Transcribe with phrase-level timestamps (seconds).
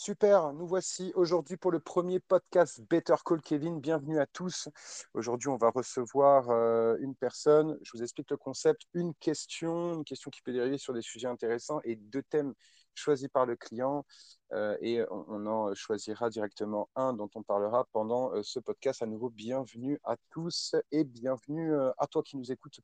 [0.00, 3.80] Super, nous voici aujourd'hui pour le premier podcast Better Call Kevin.
[3.80, 4.68] Bienvenue à tous.
[5.12, 7.76] Aujourd'hui, on va recevoir euh, une personne.
[7.82, 8.82] Je vous explique le concept.
[8.94, 12.54] Une question, une question qui peut dériver sur des sujets intéressants et deux thèmes
[12.94, 14.06] choisis par le client.
[14.52, 19.02] Euh, et on, en choisira directement un dont on parlera pendant euh, ce podcast.
[19.02, 22.78] À nouveau, bienvenue à tous et bienvenue à toi qui nous écoutes.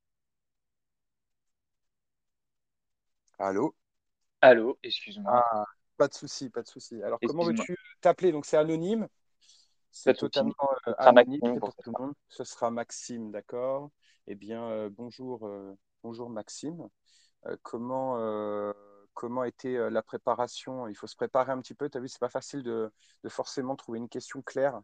[3.38, 3.72] Allô?
[4.40, 5.44] Allô, excuse-moi.
[5.52, 5.64] Ah,
[6.04, 7.02] pas de souci, pas de souci.
[7.02, 8.30] Alors, comment veux-tu t'appeler?
[8.30, 9.08] Donc, c'est anonyme.
[9.90, 10.52] C'est totalement
[10.86, 12.14] euh, anonyme pour tout le monde.
[12.28, 13.90] Ce sera Maxime, d'accord?
[14.26, 16.88] Eh bien, euh, bonjour, euh, bonjour Maxime.
[17.62, 18.18] comment,
[19.14, 20.88] comment était la préparation?
[20.88, 21.88] Il faut se préparer un petit peu.
[21.88, 22.92] Tu as vu, c'est pas facile de,
[23.28, 24.78] forcément trouver une question claire.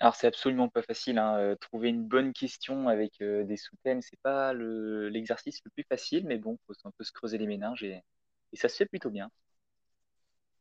[0.00, 1.16] Alors, c'est absolument pas facile.
[1.16, 1.56] Hein.
[1.62, 6.58] Trouver une bonne question avec des sous-thèmes, c'est pas l'exercice le, plus facile, mais bon,
[6.58, 8.04] il faut un peu se creuser les méninges et
[8.52, 9.30] ça se fait plutôt bien.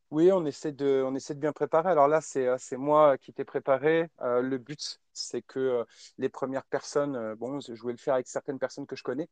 [0.09, 1.89] Oui, on essaie de, on essaie de bien préparer.
[1.89, 4.09] Alors là, c'est, euh, moi qui t'ai préparé.
[4.21, 5.83] Euh, le but, c'est que euh,
[6.17, 9.27] les premières personnes, bon, je voulais le faire avec certaines personnes que je connais.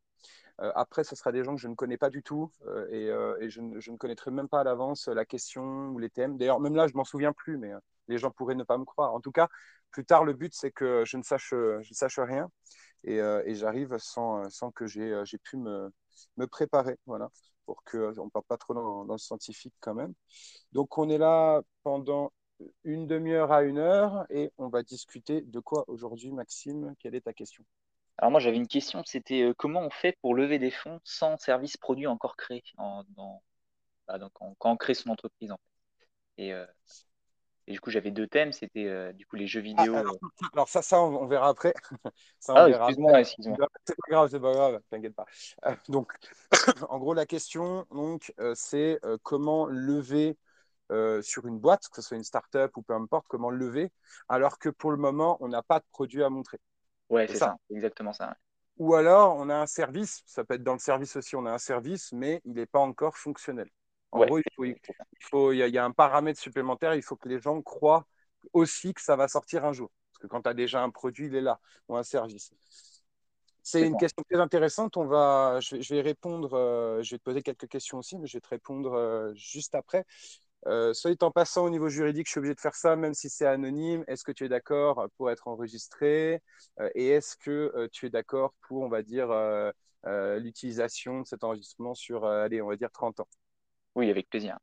[0.60, 2.52] après, ce sera des gens que je ne connais pas du tout
[2.92, 3.08] et,
[3.50, 6.38] je, je, ne connaîtrai même pas à l'avance la question ou les thèmes.
[6.38, 7.72] D'ailleurs, même là, je m'en souviens plus, mais
[8.08, 9.14] les gens pourraient ne pas me croire.
[9.14, 9.50] En tout cas,
[9.92, 12.50] plus tard, le but, c'est que je ne sache, je sache rien
[13.06, 15.92] et, et j'arrive sans, sans que j'ai, j'ai pu me,
[16.38, 16.98] me préparer.
[17.06, 17.30] Voilà
[17.66, 20.14] pour qu'on ne parte pas trop dans, le scientifique quand même.
[20.72, 22.32] Donc, on est là pendant
[22.84, 26.94] une demi-heure à une heure et on va discuter de quoi aujourd'hui, Maxime?
[27.00, 27.66] Quelle est ta question?
[28.18, 31.38] Alors, moi, j'avais une question c'était euh, comment on fait pour lever des fonds sans
[31.38, 32.64] service produit encore créé
[34.08, 36.52] bah, quand on crée son entreprise en fait.
[36.52, 36.66] Euh,
[37.68, 39.96] et du coup, j'avais deux thèmes, c'était euh, du coup les jeux ah, vidéo.
[40.54, 41.74] alors, ça, ça, on, verra après.
[42.50, 43.68] ah, excuse-moi, excuse-moi.
[43.86, 45.26] C'est pas grave, c'est pas grave, t'inquiète pas.
[45.66, 46.14] Euh, donc,
[46.90, 50.38] en gros, la question, donc, euh, c'est comment lever
[51.22, 53.92] sur une boîte, que ce soit une start-up ou peu importe, comment lever,
[54.30, 56.60] alors que pour le moment, on n'a pas de produit à montrer.
[57.10, 57.56] Ouais, c'est ça.
[57.72, 58.36] exactement ça.
[58.78, 61.52] Ou alors, on a un service, ça peut être dans le service aussi, on a
[61.52, 63.70] un service, mais il n'est pas encore fonctionnel.
[64.16, 64.76] En gros, il,
[65.20, 66.96] faut, il, y a, un paramètre supplémentaire.
[66.96, 68.06] Il faut que les gens croient
[68.54, 69.92] aussi que ça va sortir un jour.
[70.12, 71.60] Parce que quand tu as déjà un produit, il est là,
[71.90, 72.54] ou un service.
[73.62, 74.96] C'est une question très intéressante.
[74.96, 78.38] On va, je, vais répondre, euh, je vais te poser quelques questions aussi, mais je
[78.38, 80.06] vais te répondre euh, juste après.
[80.68, 83.30] Euh, soit en passant au niveau juridique, je suis obligé de faire ça, même si
[83.30, 84.04] c'est anonyme.
[84.08, 86.42] Est-ce que tu es d'accord pour être enregistré?
[86.94, 89.30] Et est-ce que tu es d'accord pour, on va dire,
[90.06, 93.28] l'utilisation de cet enregistrement sur, allez, on va dire 30 ans?
[93.96, 94.58] Oui, avec plaisir.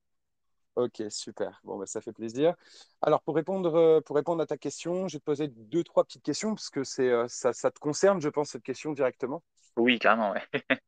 [0.77, 1.61] Ok, super.
[1.65, 2.55] Bon, bah, ça fait plaisir.
[3.03, 6.05] Alors, pour répondre, euh, pour répondre à ta question, je vais te poser deux, trois
[6.05, 9.43] petites questions, parce que c'est, euh, ça, ça, te concerne, je pense, cette question directement.
[9.77, 10.43] Oui, carrément, ouais.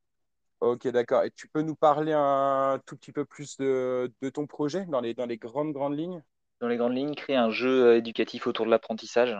[0.61, 1.25] ok, d'accord.
[1.25, 5.01] Et tu peux nous parler un tout petit peu plus de, de, ton projet dans
[5.01, 6.23] les, dans les grandes, grandes lignes?
[6.61, 9.37] Dans les grandes lignes, créer un jeu euh, éducatif autour de l'apprentissage.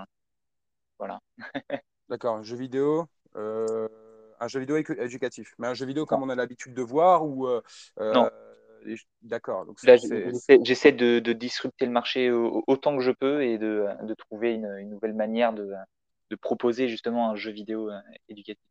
[0.99, 1.21] Voilà.
[2.11, 3.07] d'accord, un jeu vidéo.
[3.35, 7.49] un jeu vidéo éducatif, mais un jeu vidéo comme on a l'habitude de voir ou
[7.99, 8.29] non
[9.23, 9.67] D'accord.
[10.63, 14.67] J'essaie de, de, disrupter le marché autant que je peux et de, de trouver une,
[14.79, 15.73] une, nouvelle manière de,
[16.31, 18.63] de, proposer justement un jeu vidéo euh, éducatif.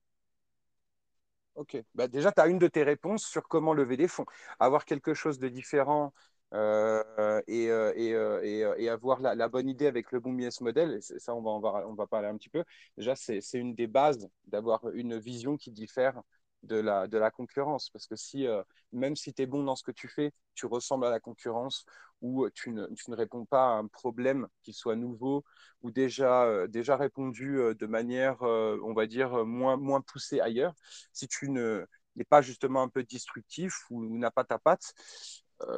[1.56, 1.78] Ok.
[1.94, 4.26] Bah déjà, tu as une de tes réponses sur comment lever des fonds.
[4.60, 6.14] Avoir quelque chose de différent
[6.54, 8.10] euh, et, euh, et,
[8.48, 11.52] et, et, avoir la, la, bonne idée avec le bon business model, ça, on va,
[11.52, 12.64] on, va, on va parler un petit peu.
[12.98, 16.22] Déjà, c'est une des bases d'avoir une vision qui diffère
[16.64, 17.90] de la, de la concurrence.
[17.90, 20.66] Parce que si, euh, même si tu es bon dans ce que tu fais, tu
[20.66, 21.86] ressembles à la concurrence
[22.22, 25.44] ou tu ne, tu ne réponds pas à un problème qui soit nouveau
[25.82, 30.74] ou déjà, euh, déjà répondu euh, de manière, on va dire, moins, moins poussée ailleurs,
[31.12, 31.86] si tu n'es
[32.30, 34.94] pas justement un peu destructif ou, ou pas ta patte,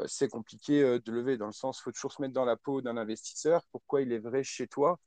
[0.07, 1.38] c'est compliqué de lever.
[1.38, 3.63] Dans le sens, faut toujours se mettre dans la peau d'un investisseur.
[3.72, 5.00] Pourquoi il est vrai chez toi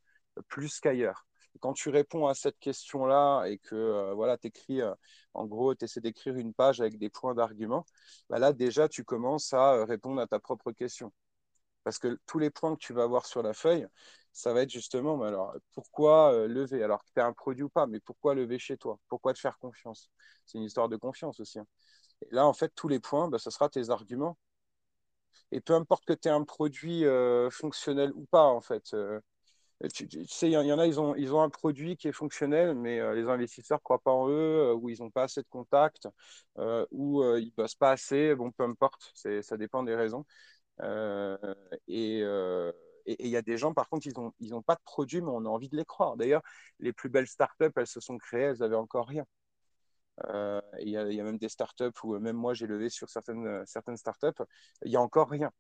[0.48, 1.27] plus qu'ailleurs?
[1.60, 4.94] Quand tu réponds à cette question-là et que euh, voilà, tu écris, euh,
[5.34, 7.84] en gros, tu essaies d'écrire une page avec des points d'argument,
[8.28, 11.12] bah là, déjà, tu commences à euh, répondre à ta propre question.
[11.84, 13.86] Parce que tous les points que tu vas avoir sur la feuille,
[14.32, 16.82] ça va être justement, alors, pourquoi lever?
[16.82, 18.98] Alors que tu as un produit ou pas, mais pourquoi lever chez toi?
[19.08, 20.10] Pourquoi te faire confiance?
[20.46, 21.58] C'est une histoire de confiance aussi.
[21.58, 21.66] Hein.
[22.22, 24.38] Et là, en fait, tous les points, bah, ce sera tes arguments.
[25.52, 27.04] Et peu importe que tu aies un produit
[27.50, 28.94] fonctionnel ou pas, en fait,
[29.94, 32.74] tu, sais, il y, en a, ils ont, ils ont un produit qui est fonctionnel,
[32.74, 35.40] mais euh, les investisseurs ne croient pas en eux, euh, ou ils n'ont pas assez
[35.40, 36.08] de contacts,
[36.58, 38.34] euh, ou ils ne bossent pas assez.
[38.34, 40.24] Bon, peu importe, ça dépend des raisons.
[41.86, 42.24] et
[43.06, 45.30] il y a des gens, par contre, ils n'ont ils ont pas de produit, mais
[45.30, 46.16] on a envie de les croire.
[46.16, 46.42] D'ailleurs,
[46.80, 49.24] les plus belles startups, elles se sont créées, elles n'avaient encore rien.
[50.80, 54.42] Il y, a même des startups où même moi, j'ai levé sur certaines, certaines startups,
[54.84, 55.52] il n'y a encore rien.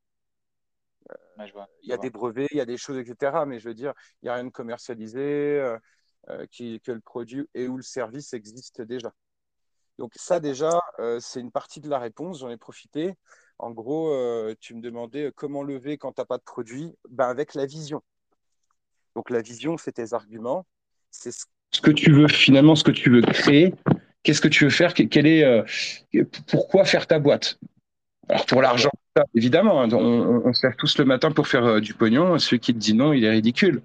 [1.82, 3.44] Il y a des brevets, il y a des choses, etc.
[3.46, 3.92] Mais je veux dire,
[4.22, 5.62] il n'y a rien de commercialisé,
[6.50, 9.12] qui, que le produit et où le service existe déjà.
[9.98, 10.78] Donc ça déjà,
[11.20, 13.14] c'est une partie de la réponse, j'en ai profité.
[13.58, 14.12] En gros,
[14.60, 16.94] tu me demandais comment lever quand tu n'as pas de produit?
[17.08, 18.02] Ben, Avec la vision.
[19.14, 20.66] Donc la vision, c'est tes arguments,
[21.10, 23.74] c'est ce que tu veux finalement, ce que tu veux créer,
[24.22, 27.58] qu'est-ce que tu veux faire, quel est, pourquoi faire ta boîte?
[28.28, 28.90] Alors pour l'argent,
[29.34, 32.38] évidemment, hein, on, se lève tous le matin pour faire euh, du pognon.
[32.38, 33.82] Celui qui te dit non, il est ridicule.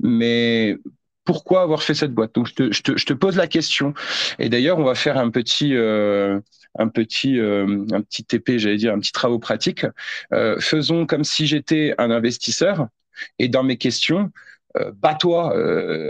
[0.00, 0.78] Mais
[1.24, 2.34] pourquoi avoir fait cette boîte?
[2.34, 3.94] Donc je te, pose la question.
[4.38, 6.40] Et d'ailleurs, on va faire un petit, euh,
[6.78, 9.86] un petit, euh, un petit TP, j'allais dire, un petit travaux pratique.
[10.60, 12.88] faisons comme si j'étais un investisseur.
[13.38, 14.32] Et dans mes questions,
[14.94, 15.54] bats-toi,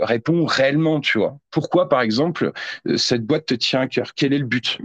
[0.05, 1.37] réponds réellement, tu vois.
[1.51, 2.51] Pourquoi, par exemple,
[2.95, 4.15] cette boîte te tient à cœur?
[4.15, 4.79] Quel est le but?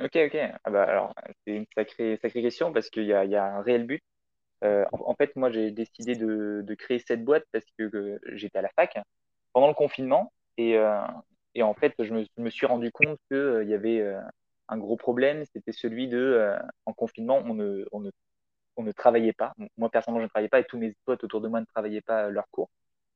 [0.00, 0.36] Ok, ok.
[0.64, 1.14] Ah bah, alors,
[1.44, 4.02] c'est une sacrée, sacrée question parce qu'il y a, y a un réel but.
[4.64, 8.62] Euh, en, fait, moi, j'ai décidé de, de créer cette boîte parce que, j'étais à
[8.62, 8.98] la fac
[9.52, 11.00] pendant le confinement et, euh,
[11.54, 14.04] et en fait, je me, me suis rendu compte qu'il euh, y avait
[14.68, 15.44] un gros problème.
[15.46, 16.56] C'était celui de,
[16.86, 18.10] en confinement, on ne, on ne,
[18.76, 19.54] on ne travaillait pas.
[19.78, 22.02] Moi, personnellement, je ne travaillais pas et tous mes potes autour de moi ne travaillaient
[22.02, 22.70] pas leurs cours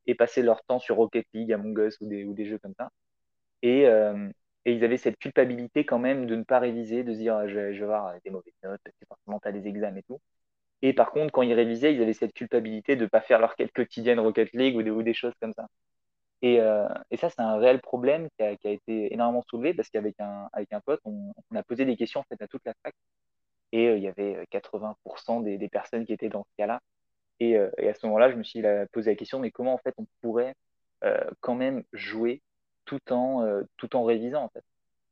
[0.06, 2.74] et passaient leur temps sur Rocket League, Among Us ou des, ou des jeux comme
[2.78, 2.90] ça.
[3.62, 3.86] Et,
[4.64, 7.54] et ils avaient cette culpabilité quand même de ne pas réviser, de se dire je
[7.54, 10.20] vais, je vais avoir des mauvaises notes, c'est forcément tu des examens et tout.
[10.82, 13.54] Et par contre, quand ils révisaient, ils avaient cette culpabilité de ne pas faire leur
[13.56, 15.68] quête quotidienne Rocket League ou des, choses comme ça.
[16.42, 20.16] Et, euh, et ça, c'est un réel problème qui a, été énormément soulevé parce qu'avec
[20.20, 20.48] un,
[20.84, 22.94] pote, on, a posé des questions en fait, à toute la fac.
[23.72, 26.80] Et euh, il y avait 80% des, personnes qui étaient dans ce cas-là.
[27.42, 29.94] Euh, et, à ce moment-là, je me suis posé la question, mais comment en fait
[29.98, 30.54] on pourrait
[31.40, 32.42] quand même jouer
[32.84, 34.64] tout en, euh, tout en révisant en fait.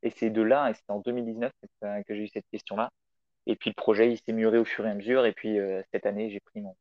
[0.03, 2.91] Et c'est de là, et c'est en 2019 que j'ai eu cette question-là.
[3.47, 5.27] Et puis le projet, il s'est mûré au fur et à mesure.
[5.27, 6.77] Et puis euh, cette année, j'ai pris mon,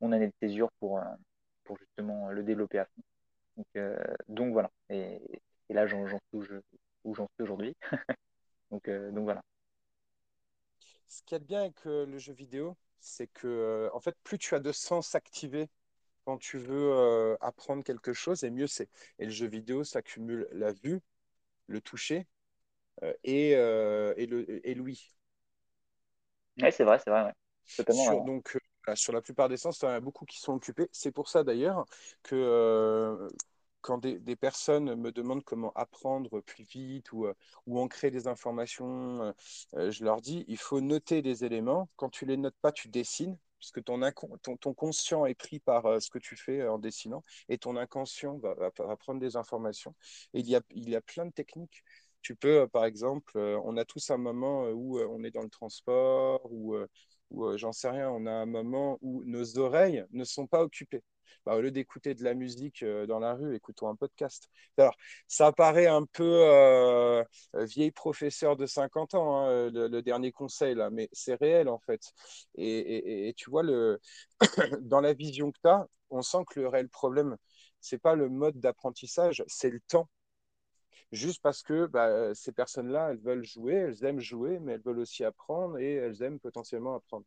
[0.00, 1.02] mon année de césure pour, euh,
[1.64, 3.02] pour justement le développer à fond.
[3.56, 3.84] Donc,
[4.28, 4.70] donc voilà.
[4.90, 5.18] Et,
[5.70, 6.18] là, j'en suis
[7.04, 7.74] où j'en suis aujourd'hui.
[8.70, 9.42] donc, donc voilà.
[11.06, 14.38] Ce qu'il y a de bien avec le jeu vidéo, c'est que en fait, plus
[14.38, 15.68] tu as de sens activé
[16.26, 18.88] quand tu veux euh, apprendre quelque chose, et mieux c'est.
[19.20, 21.00] Et le jeu vidéo, ça cumule la vue,
[21.68, 22.26] le toucher
[23.04, 25.14] euh, et, euh, et, l'ouïe.
[26.60, 27.32] Oui, c'est vrai, c'est vrai.
[27.64, 28.58] Sur, donc,
[28.94, 30.88] sur la plupart des sens, il y en a beaucoup qui sont occupés.
[30.90, 31.84] C'est pour ça d'ailleurs
[32.24, 33.28] que
[33.80, 37.28] quand des, des, personnes me demandent comment apprendre plus vite ou,
[37.66, 39.32] ou ancrer des informations,
[39.74, 41.88] je leur dis, il faut noter des éléments.
[41.94, 43.36] Quand tu les notes pas, tu dessines
[43.66, 44.00] parce que ton,
[44.42, 47.58] ton, ton, conscient est pris par euh, ce que tu fais euh, en dessinant, et
[47.58, 49.92] ton inconscient va, va, prendre des informations.
[50.34, 51.82] Il y, a, il y a plein de techniques.
[52.22, 55.50] Tu peux, euh, par exemple, on a tous un moment où on est dans le
[55.50, 56.76] transport, ou,
[57.30, 61.02] ou j'en sais rien, on a un moment où nos oreilles ne sont pas occupées.
[61.44, 64.48] Bah, au lieu d'écouter de la musique euh, dans la rue, écoutons un podcast.
[64.78, 64.96] Alors,
[65.28, 67.24] ça paraît un peu euh,
[67.54, 71.78] vieil professeur de 50 ans, hein, euh, le, dernier conseil, là, mais c'est réel en
[71.78, 72.00] fait.
[72.56, 74.00] Et, tu vois, le...
[74.82, 77.36] dans la vision que tu as, on sent que le réel problème,
[77.80, 80.08] c'est pas le mode d'apprentissage, c'est le temps
[81.12, 84.98] juste parce que bah, ces personnes-là, elles veulent jouer, elles aiment jouer, mais elles veulent
[84.98, 87.24] aussi apprendre et elles aiment potentiellement apprendre.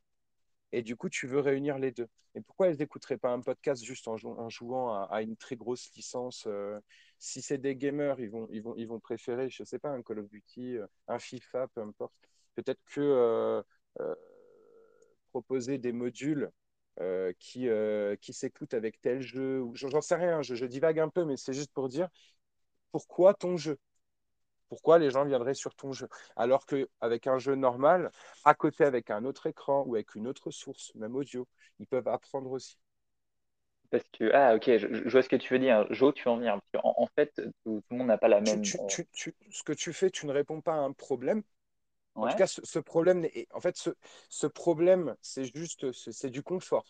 [0.71, 2.07] Et du coup, tu veux réunir les deux.
[2.35, 4.17] Et pourquoi elles n'écouteraient pas un podcast juste en,
[4.49, 6.79] jouant à, une très grosse licence euh,
[7.17, 10.77] Si c'est des gamers, ils vont, préférer, je ne sais pas, un Call of Duty,
[10.77, 12.13] euh, un FIFA, peu importe.
[12.55, 13.63] Peut-être que euh,
[15.31, 16.51] proposer des modules
[17.39, 17.67] qui,
[18.19, 21.71] qui s'écoutent avec tel jeu, j'en sais rien, je divague un peu, mais c'est juste
[21.73, 22.09] pour dire
[22.91, 23.77] pourquoi ton jeu?
[24.69, 28.11] Pourquoi les gens viendraient sur ton jeu Alors qu'avec un jeu normal,
[28.45, 31.47] à côté avec un autre écran ou avec une autre source, même audio,
[31.79, 32.77] ils peuvent apprendre aussi.
[33.89, 35.91] Parce que, ah ok, je, vois ce que tu veux dire.
[35.91, 36.59] Jo, tu en venir.
[36.83, 37.33] En, fait,
[37.63, 38.59] tout, le monde n'a pas la même.
[38.59, 41.41] Euh, ce que tu fais, tu ne réponds pas à un problème.
[42.13, 43.91] En tout cas, ce, problème, en fait, ce,
[44.29, 46.85] ce problème, c'est juste, c'est du confort.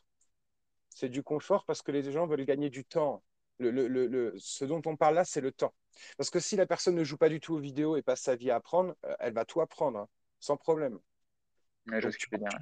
[0.89, 3.23] C'est du confort parce que les gens veulent gagner du temps
[3.59, 5.73] le, ce dont on parle là, c'est le temps.
[6.17, 8.35] Parce que si la personne ne joue pas du tout aux vidéos et passe sa
[8.35, 10.07] vie à apprendre, euh, elle va tout apprendre, hein,
[10.39, 10.99] sans problème.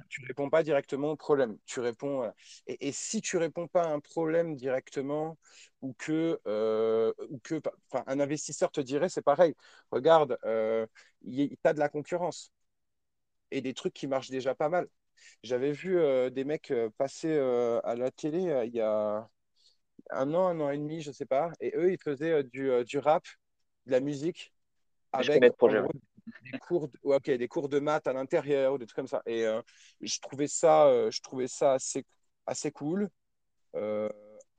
[0.08, 1.58] tu ne réponds pas directement au problème.
[1.66, 2.30] Tu réponds, euh,
[2.66, 5.36] et, si tu réponds pas à un problème directement,
[5.82, 7.60] ou que, euh, ou que
[8.06, 9.54] un investisseur te dirait, c'est pareil,
[9.90, 10.38] regarde,
[11.22, 12.52] il y a de la concurrence
[13.50, 14.88] et des trucs qui marchent déjà pas mal.
[15.42, 19.28] J'avais vu des mecs passer à la télé il y a
[20.10, 21.52] un an, un an et demi, je sais pas.
[21.60, 23.24] Et eux, ils faisaient euh, du, euh, du rap,
[23.86, 24.52] de la musique,
[25.12, 29.22] avec des, cours de, des cours de maths à l'intérieur, des trucs comme ça.
[29.26, 29.62] Et euh,
[30.00, 32.04] je, trouvais ça, je trouvais ça assez
[32.46, 33.08] assez cool.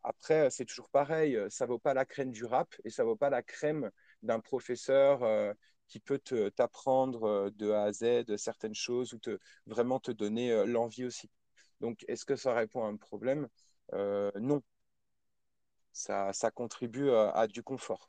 [0.03, 3.29] Après, c'est toujours pareil, ça vaut pas la crème du rap et ça vaut pas
[3.29, 3.91] la crème
[4.24, 5.53] d'un professeur euh,
[5.88, 6.20] qui peut
[6.56, 11.29] t'apprendre de A à Z certaines choses ou te, vraiment te donner l'envie aussi.
[11.82, 13.48] Donc, est-ce que ça répond à un problème?
[13.94, 14.62] Non.
[16.00, 18.08] Ça, ça contribue à du confort.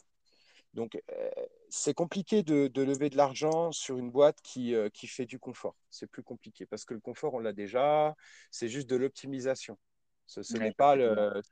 [0.75, 1.31] Donc, euh,
[1.69, 5.75] c'est compliqué de, lever de l'argent sur une boîte qui, euh, qui fait du confort.
[5.91, 8.15] C'est plus compliqué parce que le confort, on l'a déjà.
[8.51, 9.79] C'est juste de l'optimisation.
[10.27, 10.95] Ce, n'est pas,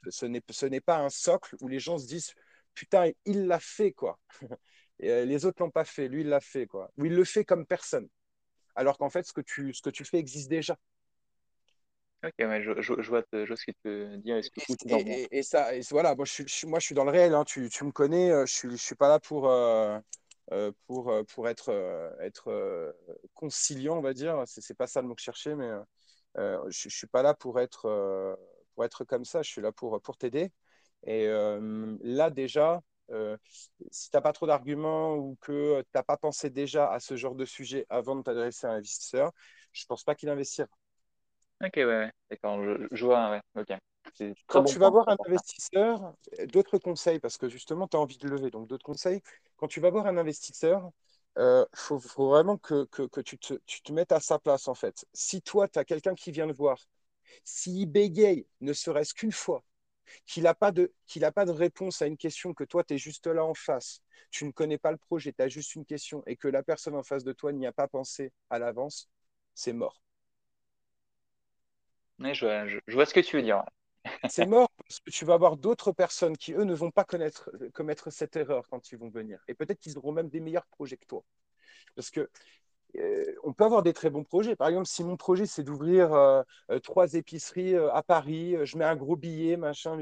[0.09, 2.33] ce pas un socle où les gens se disent
[2.75, 4.19] Putain, il l'a fait, quoi.
[5.05, 6.91] Euh, les autres l'ont pas fait, lui, il l'a fait, quoi.
[6.97, 8.09] Ou il le fait comme personne.
[8.75, 10.77] Alors qu'en fait, ce que, tu, ce que tu fais existe déjà.
[12.25, 13.23] Ok, ouais, je, je, vois, je, vois,
[13.57, 14.41] ce que tu veux dire.
[14.89, 17.45] Et, et, ça, et voilà, moi je, suis, moi je suis dans le réel, hein,
[17.45, 20.01] tu, tu, me connais, euh, je suis, je suis pas là pour, euh,
[20.51, 21.71] euh, pour, pour être,
[22.21, 22.93] être
[23.35, 24.43] conciliant, on va dire.
[24.47, 25.71] C'est pas ça le mot que je cherchais, mais
[26.37, 28.37] je, je suis pas là pour être,
[28.75, 30.51] pour être comme ça, je suis là pour, pour t'aider.
[31.07, 31.29] Et
[32.03, 32.81] là, déjà,
[33.93, 37.15] si tu n'as pas trop d'arguments ou que tu n'as pas pensé déjà à ce
[37.15, 39.31] genre de sujet avant de t'adresser à un investisseur,
[39.73, 40.67] je ne pense pas qu'il investira.
[41.61, 42.13] Ok, ouais, ouais.
[42.31, 42.63] d'accord,
[42.93, 43.77] je, vois, ouais, ok.
[44.47, 46.15] Quand tu vas voir un investisseur,
[46.53, 49.23] d'autres conseils, parce que justement, tu as envie de lever, donc d'autres conseils,
[49.57, 50.91] quand tu vas voir un investisseur,
[51.37, 54.75] il euh, faut, vraiment que, que, tu, te, tu, te, mettes à sa place, en
[54.75, 55.05] fait.
[55.13, 56.79] Si toi, tu as quelqu'un qui vient te voir,
[57.45, 59.65] s'il bégaye ne serait-ce qu'une fois,
[60.27, 62.99] qu'il n'a pas, de, qu'il pas de réponse à une question, que toi, tu es
[62.99, 64.01] juste là en face,
[64.31, 66.95] tu ne connais pas le projet, tu as juste une question, et que la personne
[66.95, 69.09] en face de toi n'y a pas pensé à l'avance,
[69.55, 70.01] c'est mort
[72.21, 73.63] je, vois, ce que tu veux dire.
[74.29, 77.51] C'est mort parce que tu vas avoir d'autres personnes qui, eux, ne vont pas connaître,
[77.75, 79.39] commettre cette erreur quand ils vont venir.
[79.49, 81.25] Et peut-être qu'ils auront même des meilleurs projets que toi.
[81.95, 82.29] Parce que
[82.97, 84.57] euh, on peut avoir des très bons projets.
[84.57, 88.85] Par exemple, si mon projet, c'est d'ouvrir euh, euh, trois épiceries à Paris, je mets
[88.85, 89.99] un gros billet, machin,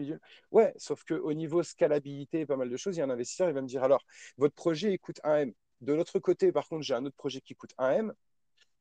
[0.53, 3.49] Ouais, sauf qu'au niveau scalabilité et pas mal de choses, il y a un investisseur,
[3.49, 4.05] il va me dire alors,
[4.39, 5.53] votre projet, il coûte 1M.
[5.81, 8.13] De l'autre côté, par contre, j'ai un autre projet qui coûte 1M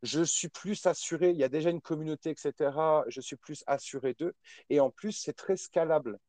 [0.03, 3.03] je suis plus assuré, il y a déjà une communauté, etc.
[3.07, 4.33] Je suis plus assuré d'eux.
[4.69, 6.19] Et en plus, c'est très scalable.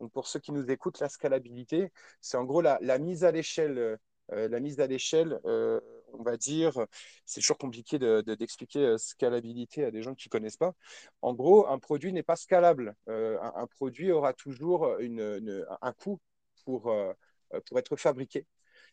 [0.00, 3.98] Donc, pour ceux qui nous écoutent, la scalabilité, c'est en gros la, mise à l'échelle.
[4.32, 5.80] Euh, la mise à l'échelle, euh,
[6.12, 6.86] on va dire,
[7.24, 10.74] c'est toujours compliqué d'expliquer de, euh, scalabilité à des gens qui ne connaissent pas.
[11.22, 12.94] En gros, un produit n'est pas scalable.
[13.06, 16.20] Un, produit aura toujours une, un coût
[16.64, 16.94] pour,
[17.66, 18.46] pour être fabriqué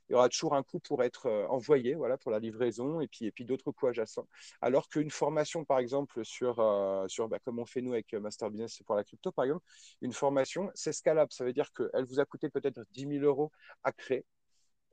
[0.10, 3.08] il y aura toujours un coût pour être euh, envoyé, voilà, pour la livraison, et
[3.08, 4.28] puis, et puis d'autres coûts adjacents.
[4.62, 8.20] Alors qu'une formation, par exemple, sur, euh, sur bah, comme on fait nous avec euh,
[8.20, 9.66] Master Business pour la crypto, par exemple,
[10.02, 11.32] une formation, c'est scalable.
[11.32, 13.52] Ça veut dire qu'elle vous a coûté peut-être 10 000 euros
[13.84, 14.26] à créer.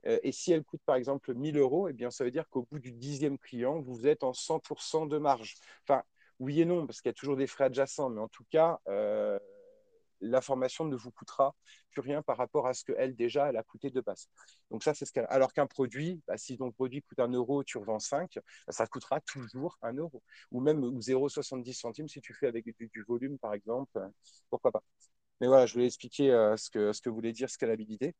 [0.05, 2.67] et si elle coûte par exemple 1 000 euros, eh bien, ça veut dire qu'au
[2.71, 5.55] bout du dixième client, vous êtes en 100% de marge.
[5.87, 6.03] Enfin,
[6.39, 8.79] oui et non, parce qu'il y a toujours des frais adjacents, mais en tout cas,
[10.23, 11.55] la formation ne vous coûtera
[11.91, 14.27] plus rien par rapport à ce qu'elle, déjà, elle a coûté de base.
[14.71, 15.27] Donc ça, c'est ce qu'elle...
[15.29, 18.87] Alors qu'un produit, bah, si ton produit coûte un euro, tu revends 5, bah, ça
[18.87, 20.23] coûtera toujours un euro.
[20.51, 23.99] Ou même 0,70 centimes si tu fais avec du, volume, par exemple.
[24.49, 24.83] Pourquoi pas
[25.41, 28.15] Mais voilà, je voulais expliquer euh, ce, que, ce que voulait dire scalabilité.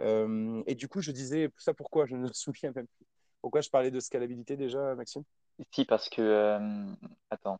[0.00, 3.06] Euh, et du coup, je disais ça pourquoi Je ne me souviens même plus.
[3.40, 5.24] Pourquoi je parlais de scalabilité déjà, Maxime?
[5.72, 6.22] Si, parce que...
[6.22, 6.94] Euh,
[7.30, 7.58] attends.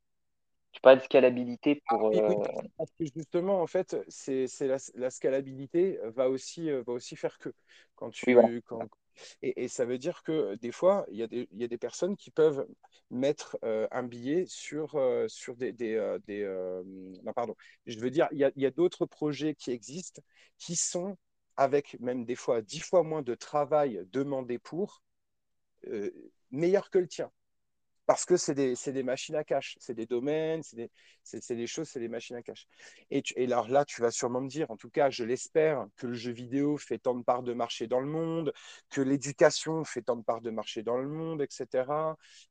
[0.73, 2.11] Tu parles de scalabilité pour.
[2.14, 6.95] Ah euh, parce que justement, en fait, c'est la, la, scalabilité va aussi, euh, va
[6.95, 7.50] aussi faire que
[7.95, 8.62] quand tu.
[8.62, 8.88] quand...
[9.43, 11.69] Et, et, ça veut dire que des fois, il y, a des, il y a
[11.69, 12.67] des personnes qui peuvent
[13.11, 14.99] mettre euh, un billet sur,
[15.29, 15.73] sur des.
[15.73, 16.45] des, des
[17.23, 17.55] non, pardon.
[17.85, 20.23] Je veux dire, il y a, il y a d'autres projets qui existent
[20.57, 21.19] qui sont
[21.59, 25.02] avec même des fois dix fois moins de travail demandé pour,
[26.50, 27.31] meilleurs que le tien
[28.12, 30.90] parce que c'est des, des, machines à cash, c'est des domaines, c'est des,
[31.57, 32.66] des, choses, c'est des machines à cash.
[33.11, 36.09] Et, et, alors là, tu vas sûrement me dire, en tout cas, je l'espère, que
[36.09, 38.52] le jeu vidéo fait tant de parts de marché dans le monde,
[38.90, 41.85] que l'éducation fait tant de parts de marché dans le monde, etc.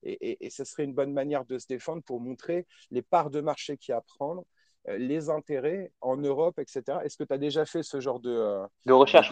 [0.02, 3.40] Et, et, ce serait une bonne manière de se défendre pour montrer les parts de
[3.40, 4.44] marché qu'il y a à prendre,
[4.88, 6.98] euh, les intérêts en Europe, etc.
[7.04, 9.32] Est-ce que tu as déjà fait ce genre de, euh, de recherche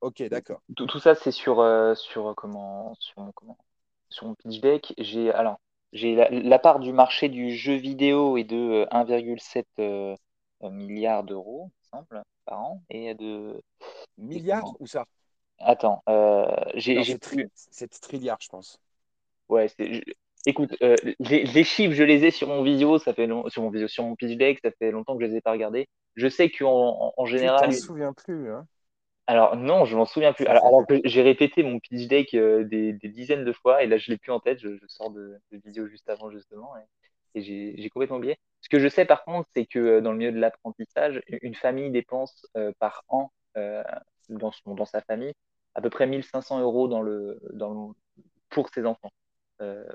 [0.00, 0.62] Ok, d'accord.
[0.76, 3.56] Tout, tout, ça, c'est sur, euh, sur, comment, sur comment?
[4.10, 5.58] Sur mon pitch deck, j'ai alors
[5.92, 10.14] j'ai la, part du marché du jeu vidéo est de 1,7 euh,
[10.62, 13.60] euh, milliard d'euros, semble, par an, et de
[14.18, 15.06] milliards ou ça?
[15.58, 17.02] Attends, euh, j'ai
[17.54, 18.78] c'est trilliard, je pense.
[19.48, 19.66] Ouais,
[20.44, 23.48] écoute, euh, les, chiffres, je les ai sur mon vidéo, ça fait long...
[23.48, 25.52] sur mon vidéo, sur mon pitch deck, ça fait longtemps que je les ai pas
[25.52, 25.88] regardés.
[26.16, 28.52] Je sais qu'en en, général, je me souviens plus.
[28.52, 28.66] Hein
[29.28, 30.46] alors non, je m'en souviens plus.
[30.46, 34.10] Alors, que j'ai répété mon pitch deck euh, des, dizaines de fois et là je
[34.10, 34.58] l'ai plus en tête.
[34.58, 36.72] Je, sors de, de, vidéo juste avant justement.
[37.34, 38.38] et j'ai complètement oublié.
[38.62, 41.90] Ce que je sais par contre, c'est que dans le milieu de l'apprentissage, une famille
[41.90, 42.46] dépense
[42.78, 43.30] par an
[44.30, 45.34] dans, son, dans sa famille
[45.74, 47.92] à peu près 1500 euros dans le, dans
[48.48, 49.10] pour ses enfants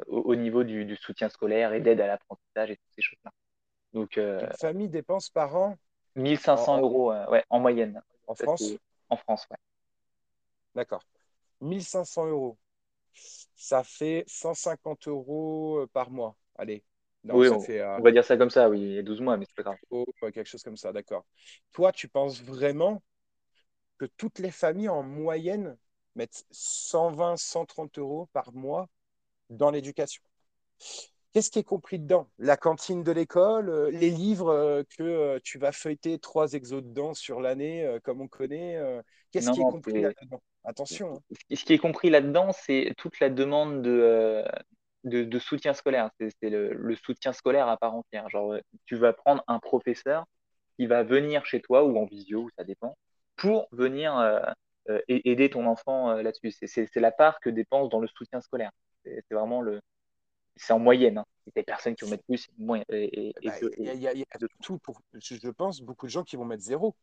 [0.06, 3.32] au, niveau du, du, soutien scolaire et d'aide à l'apprentissage et toutes ces choses-là.
[3.94, 5.76] Donc, une famille dépense par an?
[6.18, 8.00] 1500 euros ouais, en moyenne.
[8.28, 8.78] En France?
[9.14, 9.58] En France, ouais.
[10.74, 11.04] D'accord.
[11.62, 12.58] 1500 euros.
[13.56, 16.36] Ça fait 150 euros par mois.
[16.56, 16.84] Allez.
[17.26, 19.38] oui, on, fait, on, va dire ça comme ça, oui, il y a 12 mois,
[19.38, 19.78] mais c'est pas grave.
[19.92, 21.26] Oh, quelque chose comme ça, d'accord.
[21.74, 23.04] Toi, tu penses vraiment
[24.00, 25.78] que toutes les familles en moyenne
[26.16, 28.90] mettent 120, 130 euros par mois
[29.52, 30.24] dans l'éducation?
[31.34, 32.30] Qu'est-ce qui est compris dedans?
[32.38, 36.84] La cantine de l'école, euh, les livres euh, que euh, tu vas feuilleter trois exos
[36.84, 38.80] dedans sur l'année, comme on connaît.
[39.32, 40.42] Qu'est-ce qui est compris là-dedans?
[40.64, 41.16] Attention.
[41.16, 41.36] Hein.
[41.56, 44.44] Ce qui est compris là-dedans, c'est toute la demande de,
[45.06, 46.12] de, soutien scolaire.
[46.20, 48.30] C'est le, soutien scolaire à part entière.
[48.30, 50.26] Genre, tu vas prendre un professeur
[50.78, 52.96] qui va venir chez toi ou en visio, ça dépend,
[53.38, 54.54] pour venir
[55.08, 56.54] aider ton enfant là-dessus.
[56.68, 58.72] C'est la part que dépense dans le soutien scolaire.
[59.04, 59.82] C'est vraiment le,
[60.56, 61.18] c'est en moyenne.
[61.18, 61.26] Hein.
[61.46, 62.50] Il y a des personnes qui vont mettre plus.
[62.58, 63.34] il
[64.00, 66.96] y, a tout pour, je pense, beaucoup de gens qui vont mettre zéro.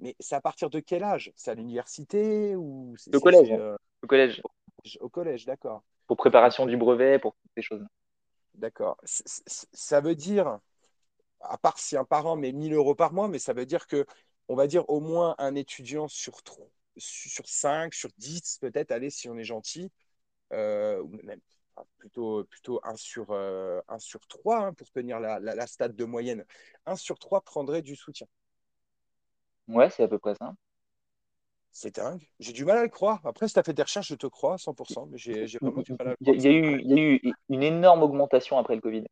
[0.00, 1.32] Mais c'est à partir de quel âge?
[1.36, 3.50] C'est à l'université ou Au collège.
[3.50, 4.42] Euh, au collège.
[5.00, 5.82] Au collège, d'accord.
[6.06, 7.84] Pour préparation du brevet, pour toutes ces choses.
[8.54, 8.98] D'accord.
[9.04, 10.58] Ça veut dire,
[11.40, 14.06] à part si un parent met 1000 euros par mois, mais ça veut dire que,
[14.48, 16.66] on va dire au moins un étudiant sur, 3,
[16.98, 19.90] sur 5, sur 10, peut-être, allez, si on est gentil,
[20.52, 21.40] euh, même
[21.98, 26.04] plutôt, plutôt 1 sur, 1 euh, sur 3 hein, pour tenir la, la, stade de
[26.04, 26.44] moyenne.
[26.86, 28.26] 1 sur 3 prendrait du soutien.
[29.68, 30.54] Ouais, c'est à peu près ça.
[31.72, 32.26] C'est dingue.
[32.40, 33.20] J'ai du mal à le croire.
[33.24, 35.82] Après, si tu as fait des recherches, je te crois à 100%, mais j'ai vraiment
[35.82, 36.36] du mal à le croire.
[36.36, 39.04] Il y, a eu, il y a eu une énorme augmentation après le Covid.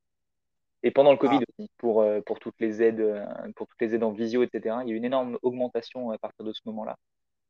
[0.83, 1.45] Et pendant le Covid ah.
[1.59, 3.25] aussi, pour, euh, pour, toutes les aides, euh,
[3.57, 4.77] pour toutes les aides en visio, etc.
[4.83, 6.97] Il y a eu une énorme augmentation à partir de ce moment-là.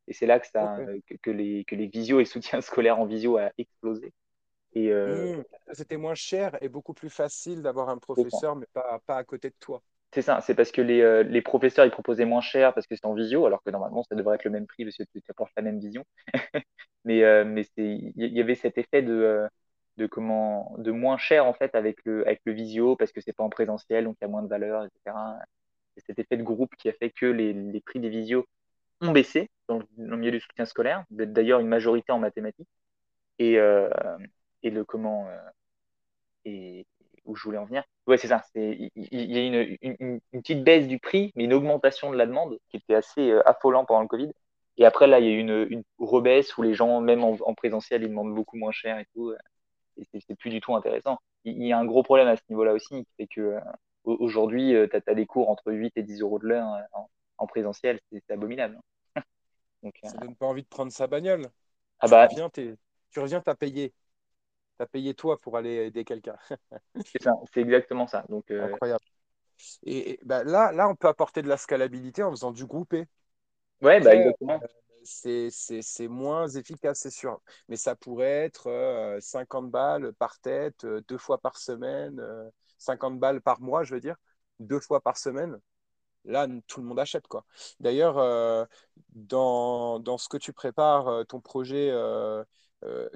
[0.06, 0.78] Et c'est là que, ça,
[1.22, 4.12] que, les, que les visios et le soutien scolaire en visio a explosé.
[4.76, 5.44] Euh, mmh.
[5.72, 9.50] C'était moins cher et beaucoup plus facile d'avoir un professeur, mais pas, pas à côté
[9.50, 9.82] de toi.
[10.12, 12.94] C'est ça, c'est parce que les, euh, les, professeurs ils proposaient moins cher parce que
[12.94, 15.20] c'est en visio, alors que normalement ça devrait être le même prix parce que tu
[15.28, 16.04] apportes la même vision.
[17.04, 19.48] mais euh, mais il y avait cet effet de,
[19.96, 23.32] de, comment, de moins cher en fait avec le, avec le visio parce que c'est
[23.32, 25.16] pas en présentiel donc il y a moins de valeur, etc.
[25.96, 28.46] Et cet effet de groupe qui a fait que les, les prix des visios
[29.00, 32.68] ont baissé dans le, dans le milieu du soutien scolaire, d'ailleurs une majorité en mathématiques.
[33.40, 33.58] Et,
[34.64, 35.38] et le comment euh,
[36.44, 36.86] et
[37.24, 37.84] où je voulais en venir.
[38.06, 38.42] Ouais, c'est ça.
[38.54, 42.58] Il y, a une, une, petite baisse du prix, mais une augmentation de la demande
[42.68, 44.30] qui était assez euh, affolant pendant le Covid.
[44.76, 47.54] Et après, là, il y a eu une, une rebaisse où les gens, même en,
[47.54, 49.30] présentiel, ils demandent beaucoup moins cher et tout.
[49.30, 49.38] Euh,
[49.96, 51.18] et c'est plus du tout intéressant.
[51.44, 53.56] Il y a un gros problème à ce niveau-là aussi, qui fait que
[54.02, 56.66] aujourd'hui, tu as, des cours entre 8 et 10 euros de l'heure
[57.38, 58.00] en, présentiel.
[58.10, 58.80] C'est abominable.
[59.82, 61.46] Donc, ça donne pas envie de prendre sa bagnole.
[62.00, 64.03] Ah bah, tu reviens, tu as payé tu
[64.78, 66.36] as payé toi pour aller aider quelqu'un.
[67.04, 68.24] c'est ça, c'est exactement ça.
[68.28, 69.04] Donc, euh, Incroyable.
[69.84, 73.06] Et, bah, là, là, on peut apporter de la scalabilité en faisant du groupé.
[73.82, 74.60] Ouais, bah, exactement.
[75.24, 77.40] Euh, c'est moins efficace, c'est sûr.
[77.68, 82.22] Mais ça pourrait être 50 euh, balles par tête, deux fois par semaine,
[82.78, 84.16] 50 balles par mois, je veux dire,
[84.60, 85.58] deux fois par semaine.
[86.24, 87.26] Là, tout le monde achète.
[87.28, 87.44] quoi.
[87.80, 88.66] D'ailleurs,
[89.10, 92.42] dans, dans, ce que tu prépares, ton projet euh,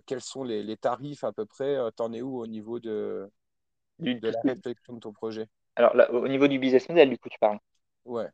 [0.07, 3.31] quels sont les, tarifs à peu près euh, T'en es où au niveau de,
[3.99, 5.47] de la réflexion de ton projet?
[5.77, 7.59] Alors, au niveau du business model, du coup, tu parles?
[8.05, 8.29] Ouais.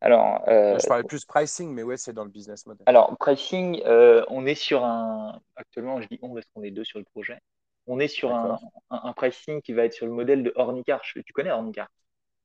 [0.00, 2.84] Alors, euh, je parlais plus pricing, mais ouais, c'est dans le business model.
[2.86, 5.40] Alors, pricing, on est sur un.
[5.56, 7.38] Actuellement, je dis on parce qu'on est deux sur le projet.
[7.86, 8.58] On est sur un,
[8.90, 11.00] un, pricing qui va être sur le modèle de Ornicar.
[11.00, 11.88] Tu connais Ornicar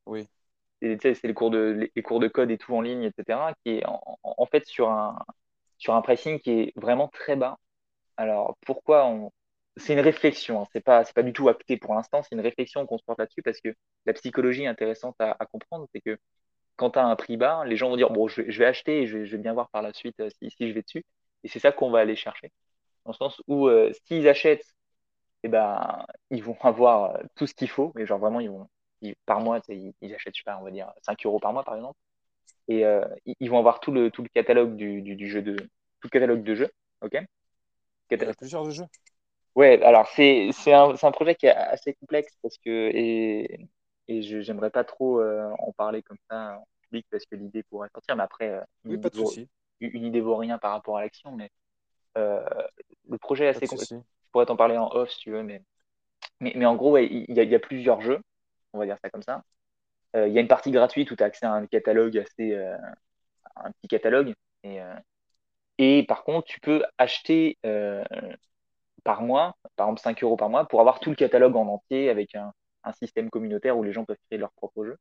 [0.06, 0.28] Oui.
[0.82, 3.54] C'est les cours, de, les cours de code et tout en ligne, etc.
[3.64, 5.20] Qui est en, en fait sur un,
[5.78, 7.58] sur un pricing qui est vraiment très bas.
[8.18, 9.32] Alors, pourquoi on...
[9.78, 10.68] C'est une réflexion, hein.
[10.72, 13.18] c'est pas, c'est pas du tout acté pour l'instant, c'est une réflexion qu'on se porte
[13.20, 13.74] là-dessus parce que
[14.06, 16.20] la psychologie intéressante à, comprendre, c'est que
[16.76, 19.08] quand tu as un prix bas, les gens vont dire bon, je vais, acheter et
[19.08, 21.04] je vais, bien voir par la suite euh, si, je vais dessus.
[21.44, 22.52] Et c'est ça qu'on va aller chercher.
[23.06, 24.66] Dans le sens où euh, s'ils achètent,
[25.44, 28.68] eh ben, ils vont avoir euh, tout ce qu'il faut, mais genre vraiment, ils vont,
[29.26, 31.64] par mois, ils, ils, achètent, je sais pas, on va dire 5 euros par mois
[31.64, 31.98] par exemple.
[32.70, 32.86] Et
[33.40, 35.68] ils vont avoir tout le, tout le catalogue du, du, jeu de, tout
[36.06, 36.72] le catalogue de jeux,
[37.02, 37.18] ok?
[38.12, 38.86] Il y a plusieurs jeux.
[39.56, 43.70] Ouais, alors c'est un, un, projet qui est assez complexe parce que et,
[44.08, 47.90] et j'aimerais pas trop euh, en parler comme ça en public parce que l'idée pourrait
[47.94, 49.32] sortir, mais après, euh, oui, pas de vaut,
[49.80, 51.52] une idée vaut rien par rapport à l'action, mais
[52.18, 52.44] euh,
[53.10, 53.94] le projet est assez complexe.
[53.94, 55.62] Je pourrais t'en parler en off si tu veux, mais
[56.40, 58.22] Mais, mais en gros, il y, y, a plusieurs jeux,
[58.74, 59.44] on va dire ça comme ça.
[60.16, 62.56] Il y a une partie gratuite où tu as accès à un catalogue assez.
[63.56, 64.34] un petit catalogue.
[64.64, 64.80] Et,
[65.78, 67.58] et par contre, tu peux acheter
[69.04, 72.10] par mois, par exemple 5 euros par mois, pour avoir tout le catalogue en entier
[72.10, 72.52] avec un,
[73.00, 74.98] système communautaire où les gens peuvent créer leur propre jeu,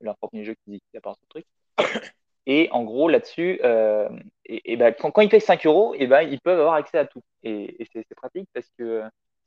[0.00, 1.46] leur propre jeu qui apporte ce truc.
[2.46, 4.08] Et en gros, là-dessus, euh,
[4.48, 7.22] ben, quand, ils payent 5 euros, ben, ils peuvent avoir accès à tout.
[7.42, 9.02] Et, c'est pratique parce que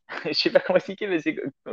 [0.26, 1.22] je sais pas comment expliquer, mais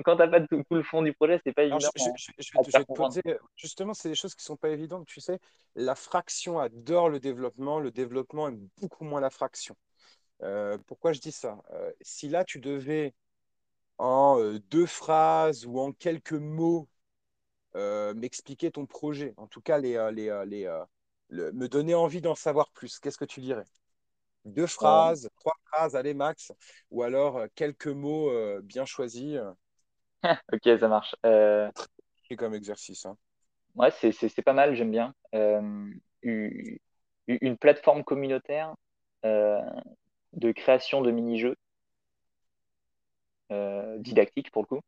[0.05, 1.79] quand tu n'as pas tout, le fond du projet, c'est pas évident.
[1.79, 3.22] je, vais te poser,
[3.57, 5.07] justement, c'est des choses qui sont pas évidentes.
[5.07, 5.38] Tu sais,
[5.75, 9.77] la fraction adore le développement, le développement aime beaucoup moins la fraction.
[10.42, 11.62] Euh, pourquoi je dis ça?
[11.72, 13.14] Euh, Si là, tu devais
[13.99, 16.88] en euh, deux phrases ou en quelques mots
[18.14, 20.83] m'expliquer ton projet, en tout cas les, les, les
[21.31, 23.66] me donner envie d'en savoir plus, qu'est-ce que tu dirais?
[24.46, 26.52] Deux phrases, trois phrases, allez max,
[26.90, 28.30] ou alors quelques mots
[28.62, 29.38] bien choisis.
[30.52, 31.14] ok, ça marche.
[31.22, 33.06] C'est comme exercice.
[33.06, 33.16] Hein.
[33.74, 35.14] Ouais, c'est pas mal, j'aime bien.
[36.22, 36.78] une
[37.59, 38.74] plateforme communautaire
[39.24, 41.56] de création de mini-jeux
[43.52, 44.80] euh, didactiques pour le coup,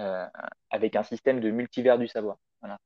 [0.00, 0.26] euh,
[0.70, 2.38] avec un système de multivers du savoir.
[2.60, 2.78] Voilà.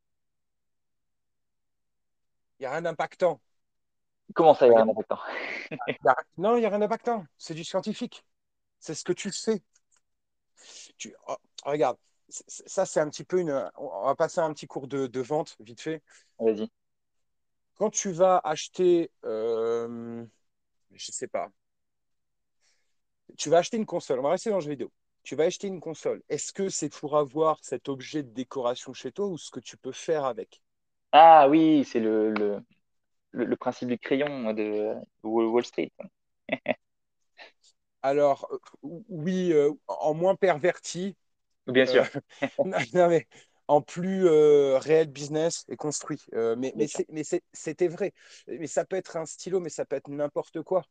[2.59, 3.40] Il n'y a rien d'impactant.
[4.35, 5.19] Comment ça, il n'y a rien d'impactant
[6.37, 7.25] Non, il n'y a rien d'impactant.
[7.38, 8.25] C'est du scientifique.
[8.79, 9.62] C'est ce que tu sais.
[10.97, 11.14] Tu...
[11.27, 11.97] Oh, regarde,
[12.29, 13.71] ça, c'est un petit peu une.
[13.77, 16.03] On va passer un petit cours de, vente, vite fait.
[16.38, 16.69] Vas-y.
[17.77, 20.25] Quand tu vas acheter, euh,
[20.93, 21.49] je ne sais pas,
[23.37, 24.19] tu vas acheter une console.
[24.19, 24.91] On va rester dans le jeu vidéo.
[25.23, 26.23] Tu vas acheter une console.
[26.29, 29.77] Est-ce que c'est pour avoir cet objet de décoration chez toi ou ce que tu
[29.77, 30.62] peux faire avec?
[31.12, 32.62] Ah oui, c'est le, le,
[33.33, 35.93] le, principe du crayon de Wall Street.
[38.03, 38.59] Alors, euh,
[39.09, 41.17] oui, euh, en moins perverti.
[41.67, 42.05] Bien sûr.
[42.61, 42.64] Euh,
[42.95, 43.27] non, mais
[43.69, 46.25] en plus réel business et construit.
[46.33, 48.12] mais mais c'était vrai.
[48.47, 50.83] Mais ça peut être un stylo, mais ça peut être n'importe quoi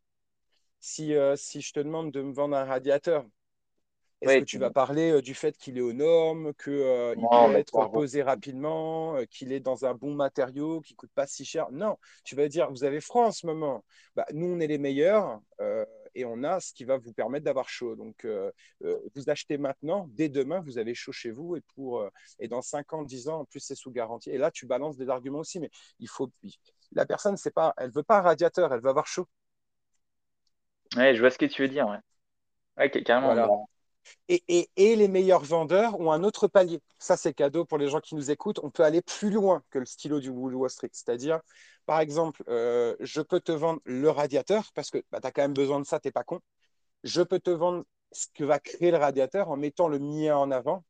[0.80, 3.24] si, euh, si je te demande de me vendre un radiateur,
[4.20, 7.56] est-ce que tu vas parler euh, du fait qu'il est aux normes, qu'il euh, peut
[7.56, 11.70] être posé rapidement, qu'il est dans un bon matériau, qu'il ne coûte pas si cher?
[11.70, 13.84] Non, tu vas dire, vous avez froid en ce moment.
[14.16, 15.40] Bah, nous, on est les meilleurs
[16.14, 17.94] et on a ce qui va vous permettre d'avoir chaud.
[17.94, 18.26] Donc,
[18.80, 22.04] vous achetez maintenant, dès demain, vous avez chaud chez vous et, pour,
[22.40, 24.30] et dans 5 ans, 10 ans, en plus, c'est sous garantie.
[24.30, 26.30] Et là, tu balances des arguments aussi, mais il faut.
[26.92, 29.28] La personne, c'est pas, elle ne veut pas un radiateur, elle veut avoir chaud.
[30.96, 31.86] Ouais, je vois ce que tu veux dire.
[31.86, 33.68] Ouais, carrément.
[34.28, 36.80] Et, les meilleurs vendeurs ont un autre palier.
[36.98, 38.60] Ça, c'est cadeau pour les gens qui nous écoutent.
[38.62, 40.90] On peut aller plus loin que le stylo du Wall Street.
[40.92, 41.40] C'est-à-dire,
[41.86, 45.42] par exemple, euh, je peux te vendre le radiateur parce que bah, tu as quand
[45.42, 46.40] même besoin de ça, tu n'es pas con.
[47.04, 50.50] Je peux te vendre ce que va créer le radiateur en mettant le mien en
[50.50, 50.84] avant.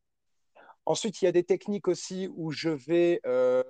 [0.85, 3.63] Ensuite, il y a des techniques aussi où je vais euh,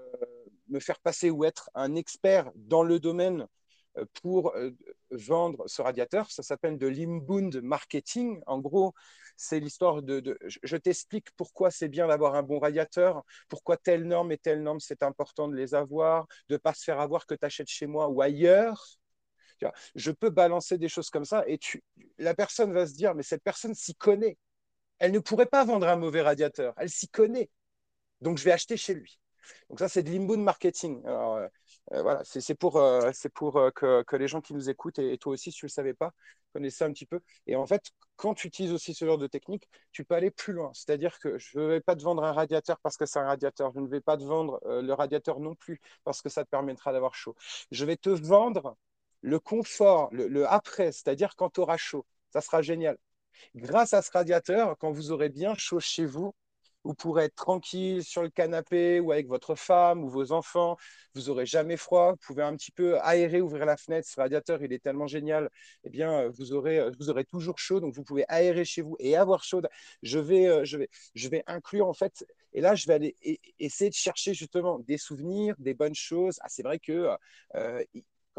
[0.70, 3.48] me faire passer ou être un expert dans le domaine
[3.98, 4.54] euh, pour
[5.12, 6.32] vendre ce radiateur.
[6.32, 8.42] Ça s'appelle de l'inbound marketing.
[8.48, 8.94] En gros,
[9.42, 14.34] c'est l'histoire de, Je t'explique pourquoi c'est bien d'avoir un bon radiateur, pourquoi telle norme
[14.34, 17.36] et telle norme, c'est important de les avoir, de ne pas se faire avoir que
[17.36, 18.86] tu achètes chez moi ou ailleurs.
[19.96, 21.82] Je peux balancer des choses comme ça et tu,
[22.18, 24.38] la personne va se dire, mais cette personne s'y connaît.
[24.98, 26.74] Elle ne pourrait pas vendre un mauvais radiateur.
[26.76, 27.50] Elle s'y connaît.
[28.20, 29.20] Donc, je vais acheter chez lui.
[29.70, 31.02] Donc ça, c'est de l'inbound marketing.
[31.06, 31.48] Alors,
[31.92, 33.12] euh, euh, voilà, c'est pour, euh,
[33.72, 35.94] que, que, les gens qui nous écoutent, et, toi aussi, si tu ne le savais
[35.94, 36.14] pas,
[36.54, 37.20] connaissent un petit peu.
[37.48, 40.54] Et en fait, quand tu utilises aussi ce genre de technique, tu peux aller plus
[40.54, 40.72] loin.
[40.74, 43.72] C'est-à-dire que je ne vais pas te vendre un radiateur parce que c'est un radiateur.
[43.74, 46.92] Je ne vais pas te vendre le radiateur non plus parce que ça te permettra
[46.92, 47.36] d'avoir chaud.
[47.72, 48.76] Je vais te vendre
[49.22, 52.06] le confort, le, le après, c'est-à-dire quand tu auras chaud.
[52.32, 52.98] Ça sera génial.
[53.56, 56.34] Grâce à ce radiateur, quand vous aurez bien chaud chez vous,
[56.84, 60.78] vous pourrez être tranquille sur le canapé ou avec votre femme ou vos enfants.
[61.14, 62.12] Vous n'aurez jamais froid.
[62.12, 64.08] Vous pouvez un petit peu aérer, ouvrir la fenêtre.
[64.08, 65.50] Ce radiateur, il est tellement génial.
[65.84, 67.80] Eh bien, euh, vous aurez, euh, vous aurez toujours chaud.
[67.80, 69.62] Donc, vous pouvez aérer chez vous et avoir chaud.
[70.04, 73.16] Je vais, euh, je vais, je vais inclure, en fait, et là, je vais aller
[73.60, 76.40] essayer de chercher justement des souvenirs, des bonnes choses.
[76.42, 77.10] Ah, c'est vrai que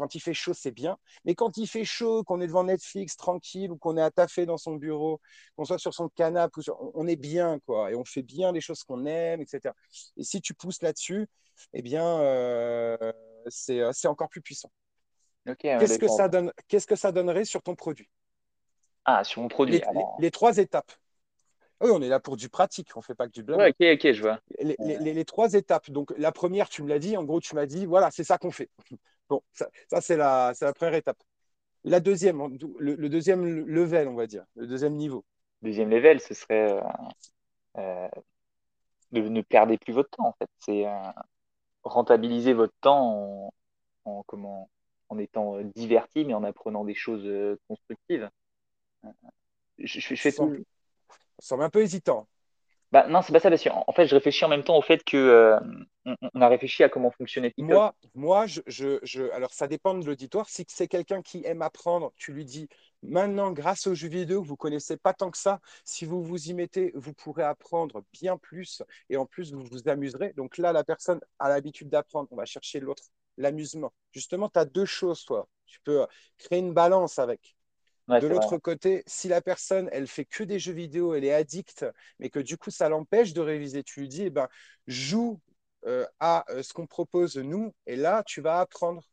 [0.01, 0.97] quand il fait chaud, c'est bien.
[1.25, 4.57] Mais quand il fait chaud, qu'on est devant Netflix tranquille ou qu'on est attaffé dans
[4.57, 5.21] son bureau,
[5.55, 6.61] qu'on soit sur son canapé,
[6.95, 7.91] on est bien, quoi.
[7.91, 9.75] Et on fait bien les choses qu'on aime, etc.
[10.17, 11.27] Et si tu pousses là-dessus,
[11.73, 12.97] eh bien, euh,
[13.69, 14.71] euh, c'est encore plus puissant.
[15.59, 18.09] Qu'est-ce que ça donne Qu'est-ce que ça donnerait sur ton produit?
[19.05, 19.83] Ah, sur mon produit.
[20.17, 20.91] Les, trois étapes.
[21.81, 23.69] Oui, on est là pour du pratique, on ne fait pas que du blabla.
[23.69, 24.39] ok, ok, je vois.
[24.59, 25.89] Les, les, trois étapes.
[25.89, 28.37] Donc, la première, tu me l'as dit, en gros, tu m'as dit, voilà, c'est ça
[28.37, 28.69] qu'on fait.
[29.29, 29.69] Bon, ça,
[30.01, 31.17] c'est la, la, première étape.
[31.85, 35.23] La deuxième, le, deuxième level, on va dire, le deuxième niveau.
[35.61, 36.67] deuxième level, ce serait
[37.77, 40.49] de ne perdez plus votre temps en fait.
[40.59, 40.85] C'est
[41.83, 43.53] rentabiliser votre temps
[44.03, 44.69] en, comment,
[45.07, 48.29] en étant diverti, mais en apprenant des choses constructives.
[49.77, 50.57] Je, je, fais tout.
[51.41, 52.27] Ça semble un peu hésitant.
[52.91, 54.81] Bah, non, c'est pas ça, parce qu'en en fait, je réfléchis en même temps au
[54.81, 55.59] fait que euh,
[56.05, 57.73] on, a réfléchi à comment fonctionnait TikTok.
[57.73, 60.49] Moi, moi je, je, alors ça dépend de l'auditoire.
[60.49, 62.67] Si c'est quelqu'un qui aime apprendre, tu lui dis
[63.01, 66.49] maintenant, grâce aux jeux vidéo que vous connaissez pas tant que ça, si vous vous
[66.49, 70.33] y mettez, vous pourrez apprendre bien plus et en plus, vous vous amuserez.
[70.33, 72.27] Donc là, la personne a l'habitude d'apprendre.
[72.31, 73.03] On va chercher l'autre,
[73.37, 73.93] l'amusement.
[74.11, 75.47] Justement, tu as deux choses, toi.
[75.65, 76.05] Tu peux
[76.37, 77.55] créer une balance avec
[78.07, 81.85] de l'autre côté, si la personne, elle fait que des jeux vidéo, elle est addicte,
[82.19, 84.47] mais que du coup, ça l'empêche de réviser, tu lui dis, eh ben,
[84.87, 85.39] joue
[85.85, 89.03] euh, à euh, ce qu'on propose nous, et là, tu vas apprendre.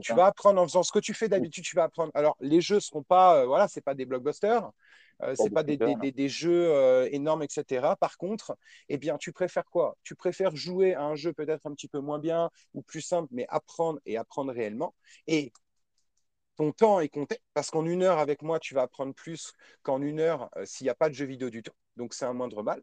[0.00, 2.12] tu, vas apprendre en faisant ce que tu fais d'habitude, tu vas apprendre.
[2.14, 4.70] Alors, les jeux ne seront pas, euh, voilà, c'est pas des blockbusters,
[5.20, 7.94] ce c'est pas des, des, jeux énormes, etc.
[8.00, 8.56] Par contre,
[8.88, 9.96] eh bien, tu préfères quoi?
[10.02, 13.28] Tu préfères jouer à un jeu peut-être un petit peu moins bien ou plus simple,
[13.30, 14.96] mais apprendre et apprendre réellement.
[15.28, 15.52] Et
[16.56, 20.00] ton temps est compté parce qu'en une heure avec moi, tu vas apprendre plus qu'en
[20.02, 21.72] une heure euh, s'il n'y a pas de jeu vidéo du tout.
[21.96, 22.82] Donc, c'est un moindre mal.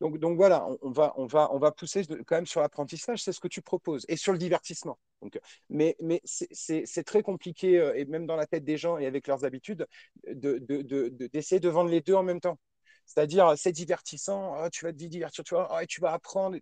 [0.00, 3.38] Donc, voilà, on, va, on, va, on va pousser quand même sur l'apprentissage, c'est ce
[3.38, 4.98] que tu proposes, et sur le divertissement.
[5.20, 5.38] Donc,
[5.70, 9.28] mais mais c'est très compliqué, euh, et même dans la tête des gens et avec
[9.28, 9.86] leurs habitudes,
[10.26, 12.58] d'essayer de, vendre les deux en même temps.
[13.06, 16.58] C'est-à-dire, c'est divertissant, oh, tu vas te divertir, tu, oh, tu vas apprendre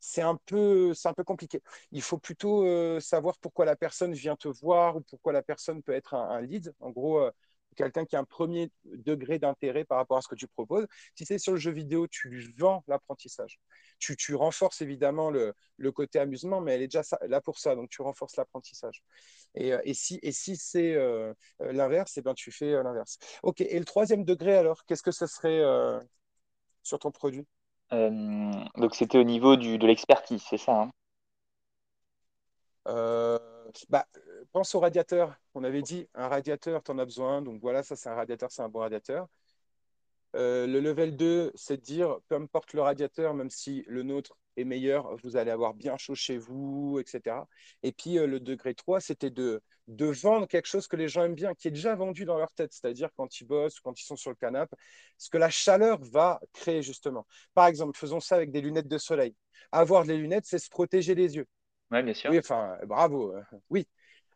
[0.00, 1.62] c'est un peu, un peu compliqué.
[1.92, 5.82] Il faut plutôt euh, savoir pourquoi la personne vient te voir ou pourquoi la personne
[5.82, 6.74] peut être un, lead.
[6.80, 7.30] En gros, euh,
[7.76, 10.86] quelqu'un qui a un premier degré d'intérêt par rapport à ce que tu proposes.
[11.14, 13.60] Si c'est sur le jeu vidéo, tu lui vends l'apprentissage.
[13.98, 17.76] Tu, tu, renforces évidemment le, le, côté amusement, mais elle est déjà là pour ça,
[17.76, 19.02] donc tu renforces l'apprentissage.
[19.54, 20.96] Et, euh, et, si, et si c'est
[21.60, 23.18] l'inverse, eh ben, tu fais l'inverse.
[23.42, 25.62] Ok, et le troisième degré alors, qu'est-ce que ce serait
[26.82, 27.46] sur ton produit?
[27.90, 30.90] Donc c'était au niveau de l'expertise, c'est ça hein?
[32.88, 33.38] Euh,
[33.88, 34.06] bah,
[34.52, 35.34] pense au radiateur.
[35.54, 37.42] On avait dit un radiateur, tu en as besoin.
[37.42, 39.28] Donc voilà, ça c'est un radiateur, c'est un bon radiateur.
[40.36, 44.36] Euh, le level 2, c'est de dire, peu importe le radiateur, même si le nôtre
[44.60, 47.48] est meilleur, vous allez avoir bien chaud chez vous, etc.
[47.82, 51.34] Et puis le degré 3, c'était de, de vendre quelque chose que les gens aiment
[51.34, 54.04] bien, qui est déjà vendu dans leur tête, c'est-à-dire quand ils bossent ou quand ils
[54.04, 54.76] sont sur le canapé,
[55.18, 57.26] ce que la chaleur va créer justement.
[57.54, 59.34] Par exemple, faisons ça avec des lunettes de soleil.
[59.72, 61.46] Avoir des lunettes, c'est se protéger les yeux.
[61.90, 62.30] Oui, bien sûr.
[62.30, 63.34] Oui, enfin, bravo.
[63.68, 63.86] Oui,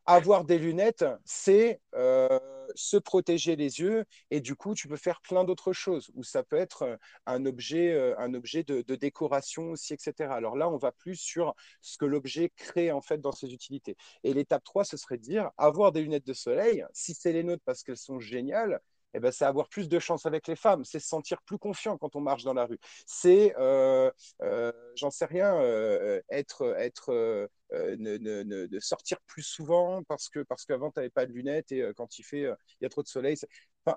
[0.06, 2.38] avoir des lunettes, c'est euh,
[2.74, 6.42] se protéger les yeux et du coup, tu peux faire plein d'autres choses ou ça
[6.42, 10.34] peut être euh, un objet, euh, un objet de, décoration aussi, etc.
[10.34, 13.96] Alors là, on va plus sur ce que l'objet crée en fait dans ses utilités.
[14.22, 17.42] Et l'étape 3, ce serait de dire avoir des lunettes de soleil, si c'est les
[17.42, 18.80] nôtres parce qu'elles sont géniales,
[19.14, 21.96] eh ben, c'est avoir plus de chance avec les femmes, c'est se sentir plus confiant
[21.98, 22.78] quand on marche dans la rue.
[23.06, 24.10] C'est, euh,
[24.42, 30.90] euh, j'en sais rien, euh, être, être ne, sortir plus souvent parce que parce qu'avant
[30.90, 33.36] tu n'avais pas de lunettes et quand il fait, il y a trop de soleil.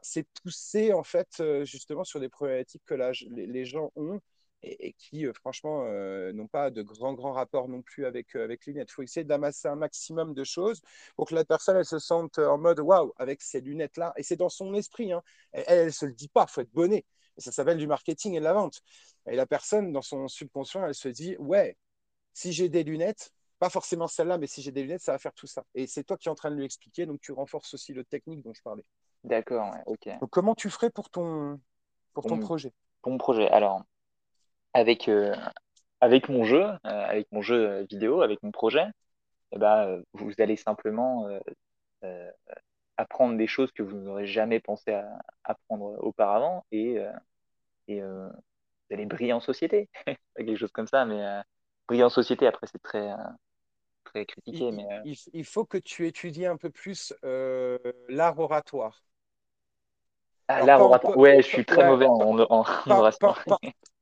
[0.01, 2.95] C'est pousser en fait justement sur des problématiques que
[3.29, 4.19] les gens ont
[4.63, 8.43] et, qui, euh, franchement, euh, n'ont pas de grands, grands rapports non plus avec, euh,
[8.43, 8.89] avec lunettes.
[8.89, 10.81] Il faut essayer d'amasser un maximum de choses
[11.15, 14.13] pour que la personne, elle se sente en mode waouh, avec ces lunettes-là.
[14.17, 15.11] Et c'est dans son esprit.
[15.11, 15.21] Hein.
[15.51, 17.05] Elle ne se le dit pas, il faut être bonnet.
[17.37, 18.81] Et ça s'appelle du marketing et de la vente.
[19.29, 21.77] Et la personne, dans son subconscient, elle se dit ouais,
[22.33, 25.33] si j'ai des lunettes, pas forcément celle-là, mais si j'ai des lunettes, ça va faire
[25.33, 25.63] tout ça.
[25.75, 28.03] Et c'est toi qui es en train de lui expliquer, donc tu renforces aussi le
[28.03, 28.85] technique dont je parlais.
[29.23, 30.09] D'accord, ok.
[30.19, 31.59] Donc comment tu ferais pour ton,
[32.13, 32.73] pour ton projet?
[33.01, 33.83] Pour mon projet, alors,
[34.77, 35.35] avec, euh,
[36.01, 38.85] avec mon jeu, euh, avec mon jeu vidéo, avec mon projet,
[39.51, 41.27] eh ben, vous allez simplement
[42.03, 42.31] euh,
[42.97, 46.97] apprendre des choses que vous n'aurez jamais pensé à apprendre auparavant et,
[47.87, 49.89] et vous allez briller en société,
[50.37, 51.41] quelque chose comme ça, mais
[51.87, 53.09] briller en société, après, c'est très,
[54.03, 54.67] très critiqué.
[54.67, 54.85] Il, mais,
[55.33, 57.15] il, faut que tu étudies un peu plus
[58.09, 59.01] l'art oratoire.
[60.49, 62.63] Ah, l'art oratoire, ouais, je suis très mauvais en, en,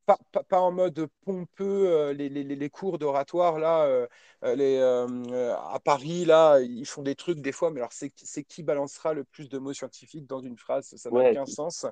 [0.06, 4.06] pas, en mode pompeux, euh, les, les, les cours d'oratoire, là, euh,
[4.44, 9.12] euh, à Paris, là, ils font des trucs des fois, mais alors c'est qui balancera
[9.14, 10.94] le plus de mots scientifiques dans une phrase?
[10.96, 11.86] Ça n'a aucun sens.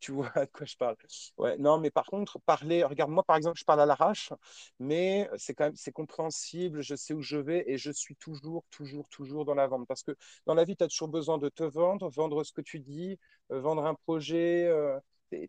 [0.00, 0.96] tu, vois de quoi je parle.
[1.38, 4.32] Ouais, non, mais par contre, parler, regarde, moi, par exemple, je parle à l'arrache,
[4.78, 8.64] mais c'est quand même c'est compréhensible, je sais où je vais et je suis toujours,
[8.70, 9.86] toujours, toujours dans la vente.
[9.88, 10.12] Parce que
[10.46, 13.18] dans la vie, tu as toujours besoin de te vendre, vendre ce que tu dis,
[13.48, 14.70] vendre un projet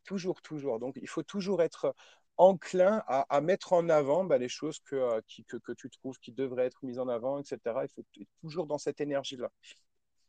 [0.03, 0.79] toujours, toujours.
[0.79, 1.93] Donc, il faut toujours être
[2.37, 6.31] enclin à, mettre en avant bah, les choses que, euh, que, que, tu trouves qui
[6.31, 7.57] devraient être mises en avant, etc.
[7.65, 9.49] Il faut être toujours dans cette énergie-là.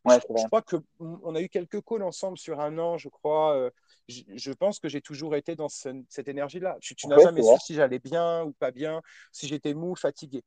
[0.05, 3.71] Ouais, je, crois qu'on a eu quelques calls ensemble sur un an, je crois.
[4.09, 6.77] Je, pense que j'ai toujours été dans cette énergie-là.
[6.81, 10.45] Tu, n'as jamais su si j'allais bien ou pas bien, si j'étais mou, fatigué.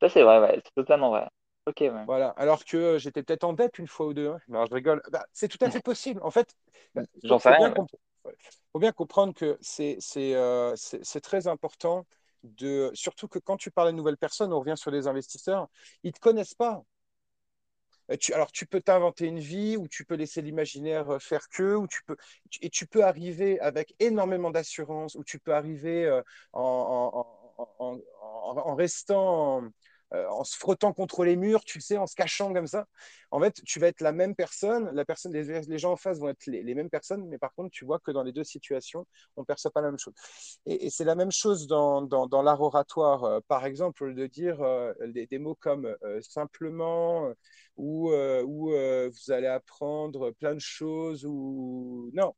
[0.00, 1.28] Ça, c'est vrai, ouais, c'est totalement vrai.
[1.66, 2.30] Ok, Voilà.
[2.30, 4.30] Alors que j'étais peut-être en dette une fois ou deux.
[4.30, 4.64] Hein.
[4.70, 5.02] je rigole.
[5.12, 6.20] Bah, c'est tout à fait possible.
[6.22, 6.54] En fait,
[6.94, 7.74] bah, j'en sais rien.
[8.72, 9.58] Faut bien comprendre que
[10.18, 12.06] euh, c'est très important,
[12.42, 15.68] de, surtout que quand tu parles à une nouvelle personne, on revient sur les investisseurs,
[16.02, 16.84] ils ne te connaissent pas.
[18.10, 21.74] Euh, alors, tu peux t'inventer une vie ou tu peux laisser l'imaginaire euh, faire que,
[21.74, 22.16] ou tu peux,
[22.62, 26.08] et tu peux arriver avec énormément d'assurance, ou tu peux arriver
[26.52, 27.24] en,
[27.78, 29.68] en, restant euh,
[30.12, 32.86] en se frottant contre les murs, tu sais, en se cachant comme ça.
[33.30, 36.30] En fait, tu vas être la même personne, la personne, les, gens en face vont
[36.30, 39.42] être les, mêmes personnes, mais par contre, tu vois que dans les deux situations, on
[39.42, 40.14] ne perçoit pas la même chose.
[40.66, 42.08] Et, c'est la même chose dans,
[42.42, 47.32] l'art oratoire, euh, par exemple, de dire euh, des, mots comme simplement
[47.76, 52.34] ou, ou vous allez apprendre plein de choses ou non.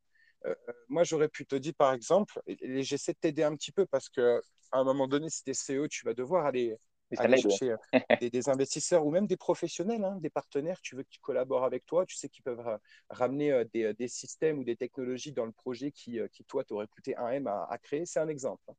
[0.88, 4.08] moi, j'aurais pu te dire, par exemple, et, j'essaie de t'aider un petit peu parce
[4.08, 4.40] que
[4.72, 6.76] à un moment donné, si tu es CEO, tu vas devoir aller
[7.18, 7.76] aller chercher euh,
[8.30, 12.06] des, investisseurs ou même des professionnels, hein, des partenaires, tu veux qu'ils collaborent avec toi,
[12.06, 15.90] tu sais qu'ils peuvent ramener euh, des, des, systèmes ou des technologies dans le projet
[15.90, 18.06] qui, euh, qui toi, t'aurait coûté un M à, créer.
[18.06, 18.62] C'est un exemple.
[18.68, 18.74] Hein.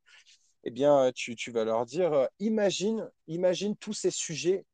[0.64, 4.64] Eh bien, tu, tu, vas leur dire, imagine, imagine tous ces sujets,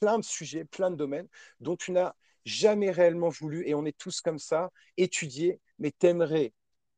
[0.00, 1.28] plein de sujets, plein de domaines
[1.60, 6.52] dont tu n'as jamais réellement voulu, et on est tous comme ça, étudier, mais t'aimerais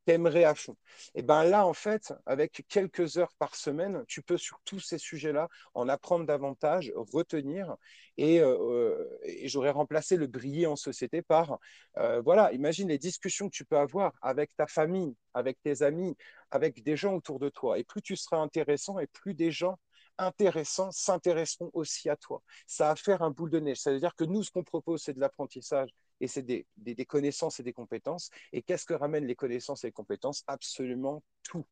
[0.04, 0.76] t'aimerais à fond.
[1.14, 4.98] Et bien là, en fait, avec quelques heures par semaine, tu peux sur tous ces
[4.98, 7.76] sujets-là en apprendre davantage, retenir.
[8.16, 9.08] Et, euh,
[9.44, 11.58] j'aurais remplacé le briller en société par,
[11.98, 16.16] euh, voilà, imagine les discussions que tu peux avoir avec ta famille, avec tes amis,
[16.50, 17.78] avec des gens autour de toi.
[17.78, 19.78] Et plus tu seras intéressant et plus des gens
[20.18, 22.42] intéressants s'intéresseront aussi à toi.
[22.66, 23.78] Ça va faire un boule de neige.
[23.78, 25.90] Ça veut dire que nous, ce qu'on propose, c'est de l'apprentissage
[26.22, 28.30] et c'est des, connaissances et des compétences.
[28.52, 30.44] Et qu'est-ce que ramènent les connaissances et les compétences?
[30.46, 31.66] Absolument tout.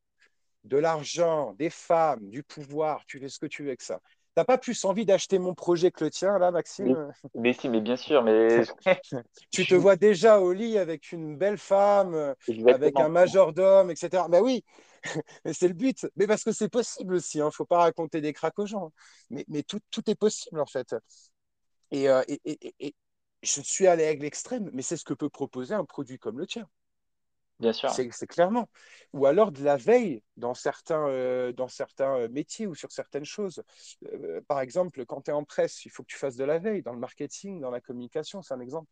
[0.65, 3.99] De l'argent, des femmes, du pouvoir, tu fais ce que tu veux avec ça.
[4.03, 7.11] Tu n'as pas plus envie d'acheter mon projet que le tien, là, Maxime?
[7.33, 8.23] Mais, si, mais bien sûr.
[8.23, 8.63] Mais...
[9.51, 12.35] tu te vois déjà au lit avec une belle femme,
[12.67, 14.23] avec un majordome, etc.
[14.29, 14.65] Ben oui,
[15.53, 16.07] c'est le but.
[16.17, 17.37] Mais parce que c'est possible aussi.
[17.37, 17.45] Il hein.
[17.45, 18.91] ne faut pas raconter des craques aux gens.
[19.29, 20.93] Mais, mais tout, tout, est possible, en fait.
[21.91, 22.39] Et, euh, et,
[22.79, 22.95] et,
[23.41, 26.47] je suis allé à l'extrême, mais c'est ce que peut proposer un produit comme le
[26.47, 26.67] tien.
[27.61, 27.91] Bien sûr.
[27.91, 28.67] C'est clairement.
[29.13, 33.25] Ou alors de la veille dans certains, euh, dans certains euh, métiers ou sur certaines
[33.25, 33.61] choses.
[34.11, 36.57] Euh, par exemple, quand tu es en presse, il faut que tu fasses de la
[36.57, 38.89] veille dans le marketing, dans la communication, c'est un exemple.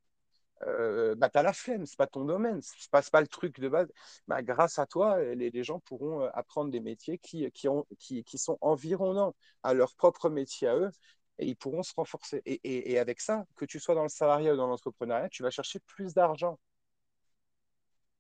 [1.17, 3.27] bah, tu as la flemme, ce n'est pas ton domaine, ce n'est pas, pas, le
[3.27, 3.91] truc de base.
[4.27, 8.23] Bah, grâce à toi, les, les, gens pourront apprendre des métiers qui, qui, ont, qui,
[8.23, 9.33] qui sont environnants
[9.63, 10.91] à leur propre métier à eux
[11.39, 12.41] et ils pourront se renforcer.
[12.45, 15.79] Et, avec ça, que tu sois dans le salariat ou dans l'entrepreneuriat, tu vas chercher
[15.79, 16.59] plus d'argent.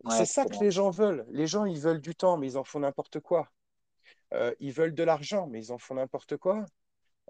[0.09, 1.25] c'est ça que les gens veulent.
[1.29, 3.49] Les gens, ils veulent du temps, mais ils en font n'importe quoi.
[4.33, 6.65] Euh, ils veulent de l'argent, mais ils en font n'importe quoi.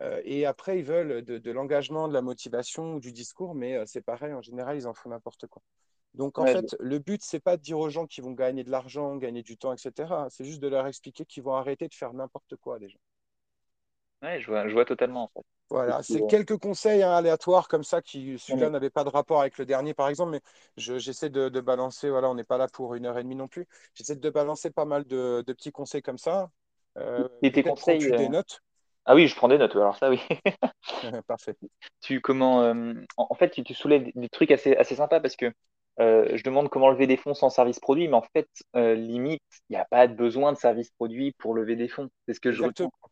[0.01, 3.83] Euh, et après, ils veulent de, l'engagement, de la motivation ou du discours, mais euh,
[3.85, 5.61] c'est pareil, en général, ils en font n'importe quoi.
[6.13, 8.71] Donc, en fait, le but, c'est pas de dire aux gens qu'ils vont gagner de
[8.71, 10.27] l'argent, gagner du temps, etc.
[10.29, 12.97] C'est juste de leur expliquer qu'ils vont arrêter de faire n'importe quoi, déjà.
[14.23, 15.23] Ouais, je vois, je vois totalement.
[15.23, 15.45] En fait.
[15.69, 19.59] Voilà, c'est quelques conseils hein, aléatoires comme ça qui celui-là n'avait pas de rapport avec
[19.59, 20.41] le dernier par exemple, mais
[20.77, 22.09] j'essaie de, balancer.
[22.09, 23.67] Voilà, on n'est pas là pour une heure et demie non plus.
[23.93, 26.49] J'essaie de balancer pas mal de, petits conseils comme ça.
[26.97, 28.61] Euh, et tes conseils tu des euh, notes
[29.05, 29.75] Ah oui, je prends des notes.
[29.75, 30.19] Alors ça, oui.
[31.27, 31.55] Parfait.
[32.01, 35.53] Tu comment euh, En fait, tu, soulèves des trucs assez assez sympas parce que
[35.99, 39.77] je demande comment lever des fonds sans service produit, mais en fait, limite, il n'y
[39.77, 42.09] a pas de besoin de service produit pour lever des fonds.
[42.25, 42.63] C'est ce que je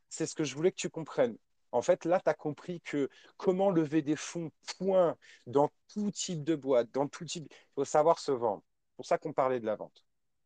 [0.09, 1.37] C'est ce que je voulais que tu comprennes.
[1.77, 6.43] En fait, là, tu as compris que comment lever des fonds, point, dans tout type
[6.43, 7.47] de boîte, dans tout type.
[7.51, 8.63] Il faut savoir se vendre.
[8.89, 10.03] C'est pour ça qu'on parlait de la vente.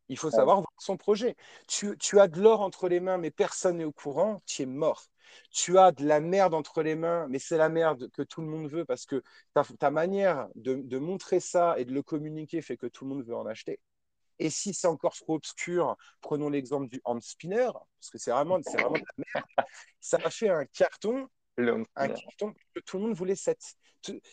[0.09, 1.37] Il faut savoir vendre son projet.
[1.69, 5.05] Tu, as de l'or entre les mains, mais personne n'est au courant, tu es mort.
[5.51, 8.47] Tu as de la merde entre les mains, mais c'est la merde que tout le
[8.47, 9.23] monde veut parce que
[9.79, 13.23] ta, manière de, de, montrer ça et de le communiquer fait que tout le monde
[13.23, 13.79] veut en acheter.
[14.41, 17.69] Et si c'est encore trop obscur, prenons l'exemple du hand spinner,
[17.99, 19.45] parce que c'est vraiment, vraiment de la merde.
[19.99, 21.27] Ça a fait un carton,
[21.59, 23.75] un carton que tout le monde voulait cette.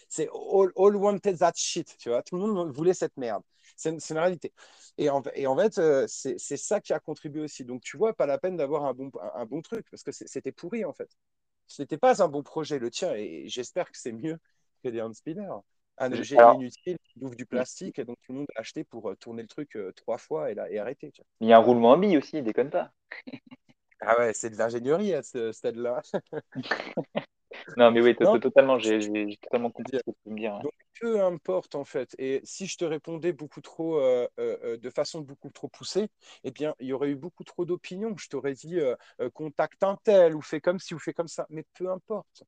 [0.09, 2.23] C'est all, all, wanted that shit, tu vois.
[2.23, 3.43] Tout le monde voulait cette merde.
[3.77, 4.55] C'est une, réalité.
[4.97, 7.67] Et en, et en fait, euh, c'est ça qui a contribué aussi.
[7.67, 10.53] Donc, tu vois, pas la peine d'avoir un bon, un, bon truc, parce que c'était
[10.53, 11.11] pourri, en fait.
[11.67, 14.39] Ce n'était pas un bon projet, le tien, et j'espère que c'est mieux
[14.83, 15.61] que des hand spinners
[15.99, 19.11] un objet inutile qui bouffe du plastique, et donc tout le monde a acheté pour
[19.11, 21.13] euh, tourner le truc euh, trois fois et, là, et arrêter.
[21.41, 22.91] Il y a un roulement en billes aussi, déconne pas.
[24.01, 26.03] ah ouais, c'est de l'ingénierie à ce stade-là.
[27.77, 28.99] non, mais oui, totalement, j'ai
[29.41, 30.59] totalement compris ce que tu veux me dire.
[30.61, 32.15] Donc, peu importe en fait.
[32.19, 36.09] Et si je te répondais beaucoup trop, euh, euh, euh, de façon beaucoup trop poussée,
[36.45, 38.17] eh bien, il y aurait eu beaucoup trop d'opinions.
[38.17, 38.79] Je t'aurais dit
[39.35, 41.47] contacte un tel ou fais comme ci ou fais comme ça.
[41.51, 42.45] Mais peu importe.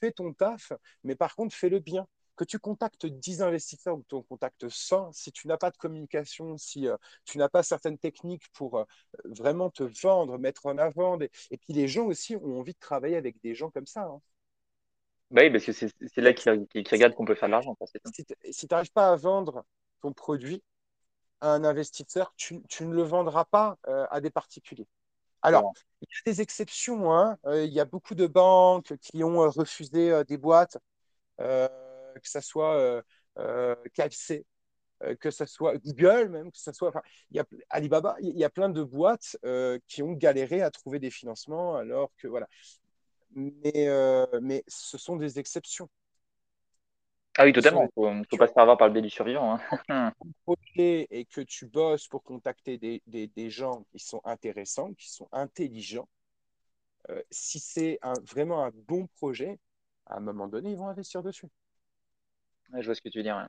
[0.00, 0.72] Fais ton taf,
[1.04, 2.06] mais par contre, fais-le bien
[2.36, 5.70] que tu contactes 10 investisseurs ou que tu en contactes 100, si tu n'as pas
[5.70, 8.84] de communication, si euh, tu n'as pas certaines techniques pour euh,
[9.24, 13.16] vraiment te vendre, mettre en avant, et puis les gens aussi ont envie de travailler
[13.16, 14.02] avec des gens comme ça.
[14.02, 14.20] Hein.
[15.30, 17.76] Bah oui, parce que c'est là qu'ils regardent qu'on peut faire de l'argent.
[18.50, 19.64] Si tu n'arrives pas à vendre
[20.00, 20.62] ton produit
[21.40, 24.86] à un investisseur, tu, ne le vendras pas euh, à des particuliers.
[25.40, 25.72] Alors,
[26.02, 27.12] il y a des exceptions.
[27.12, 27.38] Hein.
[27.46, 30.78] il y a beaucoup de banques qui ont refusé des boîtes
[32.20, 33.02] que ce soit euh,
[33.38, 34.44] euh, KFC,
[35.02, 38.44] euh, que ce soit Google même, que ce soit enfin, y a, Alibaba, il y
[38.44, 39.36] a plein de boîtes
[39.86, 42.48] qui ont galéré à trouver des financements alors que voilà.
[43.34, 43.88] Mais,
[44.42, 45.88] mais ce sont des exceptions.
[47.38, 47.88] Ah oui, totalement.
[47.96, 49.58] Il ne faut, pas se faire avoir par le biais du survivant.
[49.88, 50.12] Hein.
[50.76, 55.28] et que tu bosses pour contacter des, des, des, gens qui sont intéressants, qui sont
[55.32, 56.08] intelligents,
[57.30, 57.98] si c'est
[58.30, 59.58] vraiment un bon projet,
[60.06, 61.48] à un moment donné, ils vont investir dessus
[62.80, 63.46] je vois ce que tu veux dire.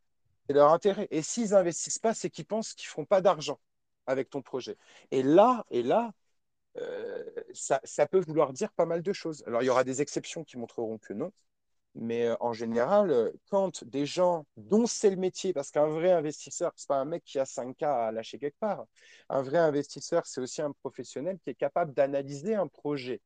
[0.48, 1.08] C'est leur intérêt.
[1.12, 3.60] Et s'ils n'investissent pas, c'est qu'ils pensent qu'ils ne feront pas d'argent
[4.08, 4.78] avec ton projet.
[5.12, 6.12] Et là, et là
[6.78, 9.44] euh, ça, peut vouloir dire pas mal de choses.
[9.48, 11.32] Alors, il y aura des exceptions qui montreront que non.
[11.96, 16.12] Mais euh, en général, euh, quand des gens dont c'est le métier, parce qu'un vrai
[16.12, 18.86] investisseur, ce n'est pas un mec qui a 5K à lâcher quelque part.
[19.30, 23.22] Un vrai investisseur, c'est aussi un professionnel qui est capable d'analyser un projet,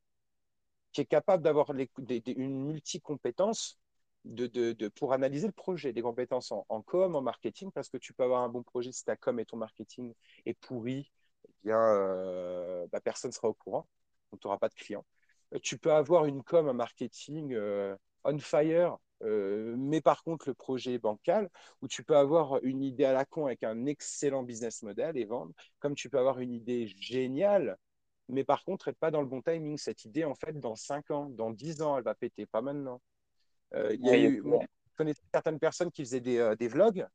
[0.91, 3.79] qui est capable d'avoir une multi-compétence
[4.27, 8.23] de, pour analyser le projet, des compétences en, com, en marketing, parce que tu peux
[8.23, 10.13] avoir un bon projet si ta com et ton marketing
[10.45, 11.11] est pourri,
[11.47, 13.87] eh bien, euh, bah, personne ne sera au courant,
[14.31, 15.05] donc tu n'auras pas de clients.
[15.53, 20.53] Euh, tu peux avoir une com, un marketing euh, on fire, mais par contre le
[20.53, 21.49] projet est bancal,
[21.81, 25.25] ou tu peux avoir une idée à la con avec un excellent business model et
[25.25, 27.77] vendre, comme tu peux avoir une idée géniale,
[28.29, 29.77] mais par contre être pas dans le bon timing.
[29.77, 33.01] Cette idée, en fait, dans 5 ans, dans 10 ans, elle va péter, pas maintenant.
[33.73, 37.05] Euh, il y a eu, je connais certaines personnes qui faisaient des, euh, des vlogs,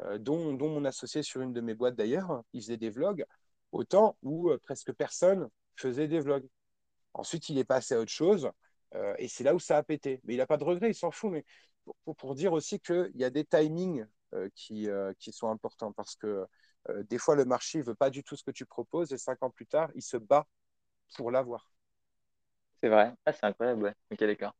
[0.00, 3.24] euh, dont, dont, mon associé sur une de mes boîtes d'ailleurs, il faisait des vlogs,
[3.72, 6.46] autant où presque personne faisait des vlogs.
[7.14, 8.50] Ensuite, il est passé à autre chose,
[9.18, 10.20] et c'est là où ça a pété.
[10.24, 11.32] Mais il n'a pas de regret, il s'en fout.
[11.32, 11.44] Mais
[12.04, 14.06] pour, pour dire aussi qu'il y a des timings
[14.54, 14.88] qui,
[15.18, 16.46] qui, sont importants parce que
[16.88, 19.42] des fois, le marché ne veut pas du tout ce que tu proposes et cinq
[19.42, 20.46] ans plus tard, il se bat
[21.16, 21.68] pour l'avoir.
[22.80, 23.12] C'est vrai.
[23.26, 23.94] Ah, c'est incroyable, ouais.
[24.12, 24.54] Ok, d'accord.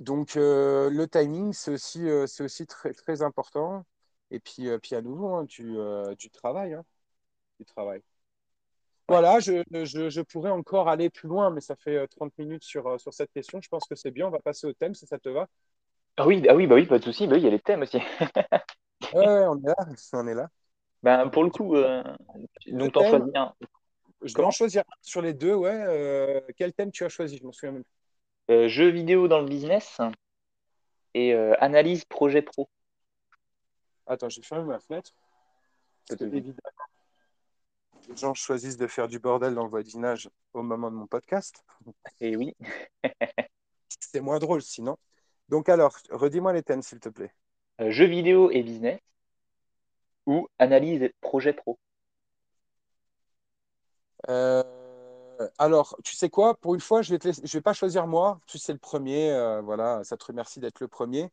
[0.00, 3.84] Donc, euh, le timing, c'est aussi, euh, c'est aussi très, très important.
[4.30, 5.76] Et puis, euh, puis à nouveau, hein, tu,
[6.18, 6.72] tu, travailles.
[6.72, 6.84] Hein.
[9.06, 12.98] Voilà, je, je, je, pourrais encore aller plus loin, mais ça fait 30 minutes sur,
[12.98, 13.60] sur cette question.
[13.60, 14.28] Je pense que c'est bien.
[14.28, 15.46] On va passer au thème, si ça te va.
[16.16, 17.26] Ah oui, ah oui, bah oui pas de souci.
[17.26, 17.98] Bah il y a les thèmes aussi.
[19.14, 19.76] ouais, on est là.
[20.14, 20.48] On est là.
[21.02, 21.76] Ben, pour le coup,
[22.68, 23.52] donc t'en choisis un.
[24.22, 26.42] Je dois en choisir un sur les deux, ouais.
[26.56, 27.36] quel thème tu as choisi?
[27.36, 27.82] Je m'en souviens même.
[27.82, 27.99] Euh,
[28.68, 30.00] jeux vidéo dans le business
[31.14, 32.68] et euh, analyse projet pro.
[34.06, 35.12] Attends, j'ai fermé ma fenêtre.
[36.20, 36.54] évidemment,
[38.08, 41.64] les gens choisissent de faire du bordel dans le voisinage au moment de mon podcast.
[42.20, 42.56] Et oui.
[44.00, 44.96] C'est moins drôle sinon.
[45.48, 47.32] Donc alors, redis-moi les thèmes, s'il te plaît.
[47.80, 49.00] Euh, jeux vidéo et business
[50.26, 51.78] ou analyse projet pro.
[54.28, 54.79] Euh, euh,
[55.58, 56.54] alors, tu sais quoi?
[56.56, 57.18] Pour une fois, je ne
[57.52, 58.40] vais, pas choisir moi.
[58.46, 59.30] Tu sais le premier.
[59.30, 61.30] Euh, voilà, ça te remercie d'être le premier.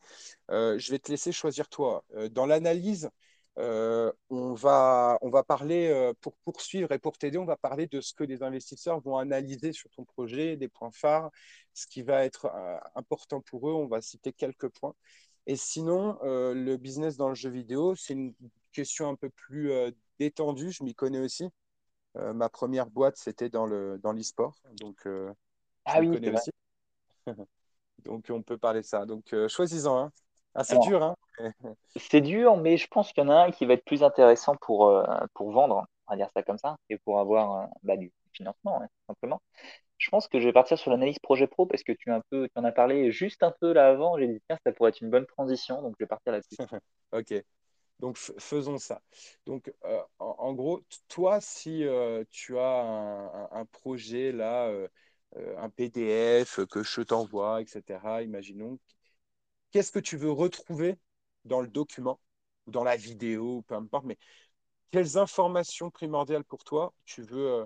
[0.52, 2.04] Euh, je vais te laisser choisir toi.
[2.32, 3.10] dans l'analyse,
[3.58, 8.14] on, va, on va parler, pour poursuivre et pour t'aider, on va parler de ce
[8.14, 11.32] que les investisseurs vont analyser sur ton projet, des points phares,
[11.74, 12.52] ce qui va être
[12.96, 13.74] important pour eux.
[13.74, 14.96] On va citer quelques points.
[15.48, 18.34] Et sinon, le business dans le jeu vidéo, c'est une
[18.72, 19.72] question un peu plus
[20.20, 20.72] détendue.
[20.72, 21.50] Je m'y connais aussi.
[22.18, 24.56] Euh, ma première boîte, c'était dans le dans l'e-sport.
[24.80, 25.32] Donc, euh,
[25.86, 26.52] ah oui, connais aussi.
[28.06, 29.06] donc, on peut parler de ça.
[29.06, 30.12] Donc, euh, choisis-en un.
[30.56, 31.16] Ah, c'est dur, hein
[31.96, 34.56] C'est dur, mais je pense qu'il y en a un qui va être plus intéressant
[34.56, 35.06] pour,
[35.36, 38.88] pour vendre, on va dire ça comme ça, et pour avoir bah, du financement, hein,
[39.06, 39.40] simplement.
[40.00, 42.48] Je pense que je vais partir sur l'analyse projet pro parce que tu, un peu,
[42.48, 44.18] tu en as parlé juste un peu là avant.
[44.18, 46.58] J'ai dit, tiens, ça pourrait être une bonne transition, donc je vais partir là-dessus.
[47.12, 47.44] ok.
[48.00, 49.02] Donc faisons ça.
[49.46, 54.88] Donc euh, en, gros, toi, si euh, tu as un, projet là, euh,
[55.58, 58.80] un PDF que je t'envoie, etc., imaginons,
[59.72, 60.98] qu'est-ce que tu veux retrouver
[61.46, 62.20] dans le document,
[62.68, 64.18] ou dans la vidéo, peu importe, mais
[64.92, 67.66] quelles informations primordiales pour toi tu veux,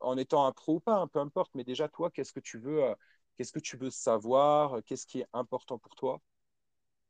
[0.00, 2.58] en étant un pro ou pas, hein, peu importe, mais déjà toi, qu'est-ce que tu
[2.58, 2.82] veux
[3.36, 6.20] Qu'est-ce que tu veux savoir Qu'est-ce qui est important pour toi?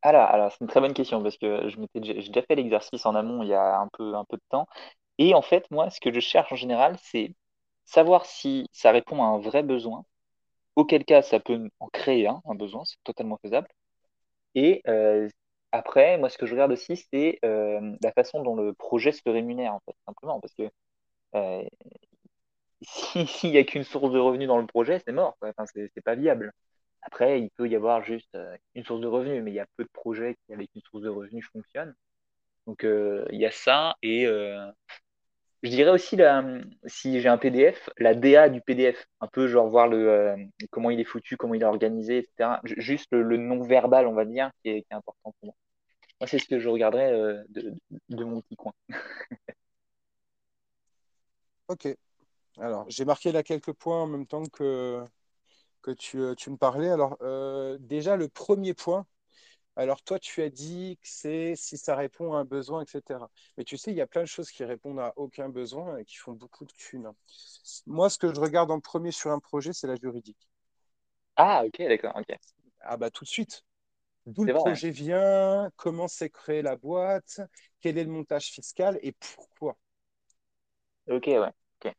[0.02, 3.04] Alors, alors c'est une très bonne question parce que je m'étais j'ai déjà fait l'exercice
[3.06, 4.66] en amont il y a un peu, un peu de temps.
[5.18, 7.34] Et en fait, moi, ce que je cherche en général, c'est
[7.84, 10.04] savoir si ça répond à un vrai besoin,
[10.76, 13.68] auquel cas ça peut en créer un, un besoin, c'est totalement faisable.
[14.56, 15.28] Et euh,
[15.72, 19.22] après, moi, ce que je regarde aussi, c'est euh, la façon dont le projet se
[19.28, 20.40] rémunère, en fait, simplement.
[20.40, 20.70] Parce que
[21.36, 21.64] euh,
[22.82, 25.36] si- s'il n'y a qu'une source de revenus dans le projet, c'est mort,
[25.74, 26.52] c'est pas viable.
[27.02, 29.66] Après, il peut y avoir juste euh, une source de revenus, mais il y a
[29.76, 31.94] peu de projets qui, avec une source de revenus, fonctionnent.
[32.66, 33.96] Donc, euh, il y a ça.
[34.02, 34.70] Et euh,
[35.62, 36.16] je dirais aussi,
[36.86, 39.06] si j'ai un PDF, la DA du PDF.
[39.20, 40.36] Un peu, genre, voir le,
[40.70, 42.60] comment il est foutu, comment il est organisé, etc.
[42.64, 45.54] Ju- Juste le, non-verbal, on va dire, qui est, important pour moi.
[46.20, 47.12] Moi, c'est ce que je regarderais
[47.50, 47.74] de,
[48.10, 48.72] de mon petit coin.
[51.68, 51.86] Ok.
[52.58, 55.04] Alors, j'ai marqué là quelques points en même temps que,
[55.82, 56.90] que tu, euh, tu me parlais.
[56.90, 59.06] Alors, euh, déjà, le premier point,
[59.76, 63.30] alors toi, tu as dit que c'est si ça répond à un besoin, etc.
[63.56, 66.04] Mais tu sais, il y a plein de choses qui répondent à aucun besoin et
[66.04, 67.10] qui font beaucoup de thunes.
[67.86, 70.48] Moi, ce que je regarde en premier sur un projet, c'est la juridique.
[71.36, 72.36] Ah, ok, d'accord, ok.
[72.80, 73.64] Ah bah tout de suite.
[74.26, 74.60] D'où le vrai.
[74.60, 77.40] projet vient, comment s'est créée la boîte,
[77.80, 79.76] quel est le montage fiscal et pourquoi.
[81.08, 81.52] Ok, ouais.
[81.82, 81.94] Ok.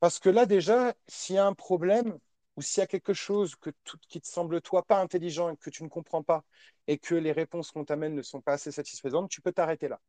[0.00, 2.18] Parce que là, déjà, s'il y a un problème
[2.56, 5.56] ou s'il y a quelque chose que tout- qui te semble, toi, pas intelligent et
[5.56, 6.44] que tu ne comprends pas
[6.86, 10.00] et que les réponses qu'on t'amène ne sont pas assez satisfaisantes, tu peux t'arrêter là.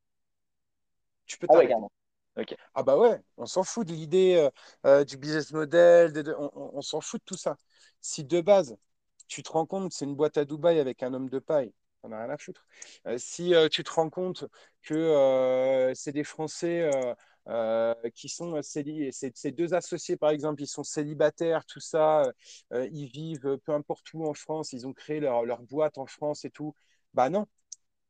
[1.26, 1.76] Tu peux Ah ouais, t'arrêter.
[2.38, 2.56] Ok.
[2.76, 4.50] Ah bah ouais, on s'en fout de l'idée euh,
[4.86, 7.58] euh, du business model, de- de- on, on- on s'en fout de tout ça.
[8.02, 8.78] Si de base,
[9.28, 11.74] tu te rends compte que c'est une boîte à Dubaï avec un homme de paille,
[12.04, 12.66] on n'a rien à foutre.
[13.08, 14.46] Euh, si euh, tu te rends compte
[14.84, 16.90] que c'est des Français
[17.50, 18.84] euh, euh, qui sont c'est
[19.36, 22.32] ces deux associés par exemple, ils sont célibataires, tout ça,
[22.74, 26.46] euh, ils vivent peu importe où en France, ils ont créé leur, boîte en France
[26.46, 26.74] et tout.
[27.14, 27.48] Bah non,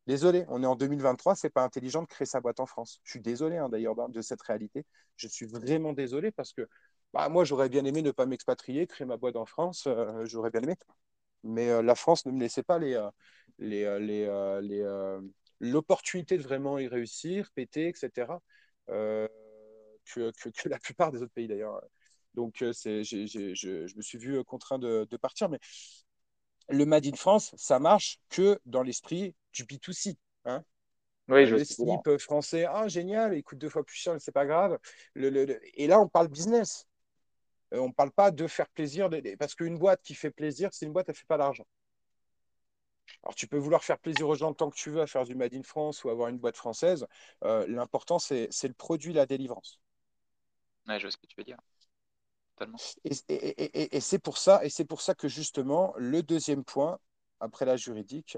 [0.08, 3.02] Désolé, on est en 2023, c'est pas intelligent de créer sa boîte en France.
[3.04, 4.86] Je suis désolé hein, d'ailleurs de cette réalité.
[5.18, 6.68] Je suis vraiment désolé parce que
[7.14, 10.50] bah, moi j'aurais bien aimé ne pas m'expatrier, créer ma boîte en France, euh, j'aurais
[10.52, 10.76] bien aimé.
[11.44, 13.10] Mais euh, la France ne me laissait pas euh,
[13.62, 15.22] euh, euh, euh,
[15.60, 18.42] l'opportunité de vraiment y réussir, péter, etc.
[18.90, 19.28] euh,
[20.06, 21.82] que, que, que la plupart des autres pays d'ailleurs.
[22.34, 25.50] Donc euh, c'est, j'ai, j'ai, je, je me suis vu contraint de, de partir.
[25.50, 25.60] Mais
[26.70, 30.18] le Made in France, ça marche que dans l'esprit du B2C.
[30.46, 30.64] Hein.
[31.30, 34.20] Oui, Euh, je le slip français, ah génial, il coûte deux fois plus cher, mais
[34.20, 34.78] c'est pas grave.
[35.14, 35.60] Le, le, le...
[35.80, 36.88] Et là, on parle business.
[37.74, 39.36] Euh, on ne parle pas de faire plaisir, de...
[39.38, 41.66] parce qu'une boîte qui fait plaisir, c'est une boîte, elle ne fait pas d'argent.
[43.24, 45.36] Alors, tu peux vouloir faire plaisir aux gens tant que tu veux à faire du
[45.36, 47.06] Made in France ou avoir une boîte française.
[47.44, 49.80] Euh, L'important, c'est le produit, la délivrance.
[50.88, 51.58] Ouais, je vois ce que tu veux dire.
[52.56, 52.78] Totalement.
[53.04, 56.64] Et, et, et, et c'est pour ça, et c'est pour ça que justement, le deuxième
[56.64, 57.00] point,
[57.40, 58.38] après la juridique,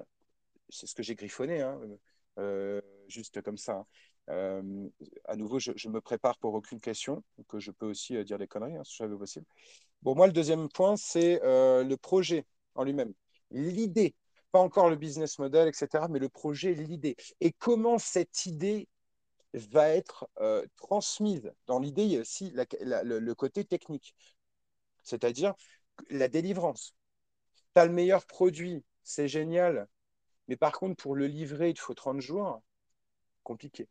[0.70, 1.80] c'est ce que j'ai griffonné, hein,
[2.38, 3.74] euh, juste comme ça.
[3.74, 3.86] Hein.
[4.30, 4.90] Euh,
[5.26, 8.38] à nouveau, je, je, me prépare pour aucune question, que je peux aussi euh, dire
[8.38, 9.46] des conneries, hein, si j'avais possible.
[10.02, 12.46] Bon, moi, le deuxième point, c'est euh, le projet
[12.76, 13.14] en lui-même.
[13.52, 14.16] L'idée,
[14.52, 17.16] pas encore le business model, etc., mais le projet, l'idée.
[17.42, 18.88] Et comment cette idée
[19.54, 21.52] va être euh, transmise.
[21.68, 24.16] Dans l'idée, il y a aussi la, la, le, le, côté technique,
[25.04, 25.56] c'est-à-dire
[26.10, 26.94] la délivrance.
[27.76, 29.88] Tu as le meilleur produit, c'est génial,
[30.48, 32.62] mais par contre, pour le livrer, il te faut 30 jours,
[33.44, 33.88] compliqué.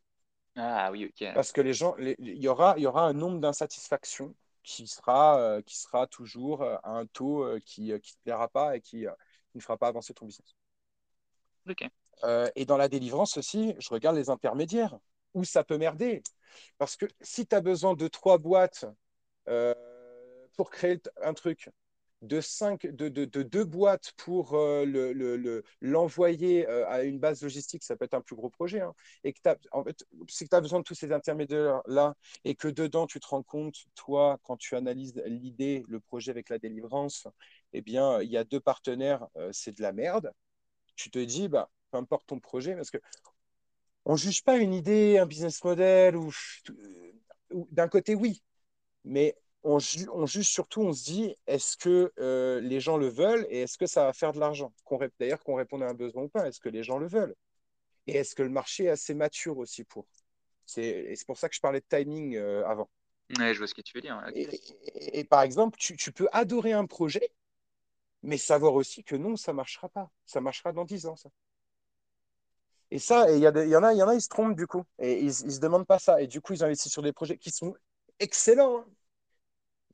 [0.55, 1.33] Ah oui, ok.
[1.33, 5.61] Parce que les gens, il y aura, y aura un nombre d'insatisfactions qui sera, euh,
[5.61, 9.11] qui sera toujours à un taux euh, qui ne te plaira pas et qui, euh,
[9.11, 9.15] qui,
[9.59, 10.55] ne fera pas avancer ton business.
[11.67, 11.87] Ok.
[12.55, 14.97] et dans la délivrance aussi, je regarde les intermédiaires
[15.33, 16.23] où ça peut merder.
[16.77, 18.85] Parce que si tu as besoin de trois boîtes
[19.47, 19.73] euh,
[20.55, 21.69] pour créer un truc,
[22.21, 24.85] de, cinq, de, de, de deux boîtes pour euh,
[25.81, 28.81] l'envoyer le, le, euh, à une base logistique, ça peut être un plus gros projet.
[28.81, 28.93] Hein,
[29.23, 29.39] et que
[29.71, 33.19] en fait, c'est que tu as besoin de tous ces intermédiaires-là et que dedans, tu
[33.19, 37.27] te rends compte, toi, quand tu analyses l'idée, le projet avec la délivrance,
[37.73, 40.31] eh bien, il y a deux partenaires, euh, c'est de la merde.
[40.95, 42.97] Tu te dis, bah, peu importe ton projet, parce que
[44.05, 46.31] on ne juge pas une idée, un business model, ou
[47.71, 48.41] d'un côté, oui,
[49.03, 53.07] mais on, ju on, juge surtout, on se dit, est-ce que euh, les gens le
[53.07, 54.73] veulent et est-ce que ça va faire de l'argent?
[55.19, 57.35] D'ailleurs, qu'on réponde à un besoin ou pas, est-ce que les gens le veulent?
[58.07, 60.07] Et est-ce que le marché est assez mature aussi pour?
[60.65, 62.89] C'est pour ça que je parlais de timing euh, avant.
[63.37, 64.21] Ouais, je vois ce que tu veux dire.
[64.29, 64.41] Okay.
[64.41, 67.31] Et, et, et, par exemple, tu, tu, peux adorer un projet,
[68.23, 70.09] mais savoir aussi que non, ça ne marchera pas.
[70.25, 71.29] Ça marchera dans 10 ans, ça.
[72.91, 74.65] Et ça, il y, y, en a, il y en a, ils se trompent du
[74.65, 74.83] coup.
[74.97, 76.21] Et ils ne se demandent pas ça.
[76.21, 77.75] Et du coup, ils investissent sur des projets qui sont
[78.19, 78.79] excellents.
[78.79, 78.85] Hein.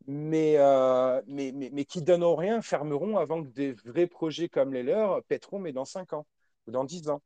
[0.07, 4.73] Mais, euh, mais, mais, mais, qui donnent rien, fermeront avant que des vrais projets comme
[4.73, 6.25] les leurs pèteront, mais dans 5 ans
[6.67, 7.21] ou dans 10 ans.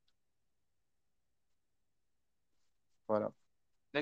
[3.07, 3.31] Voilà.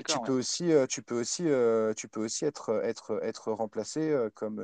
[0.06, 4.14] Tu peux aussi, euh, tu peux aussi, euh, tu peux aussi être, être, être remplacé
[4.34, 4.62] comme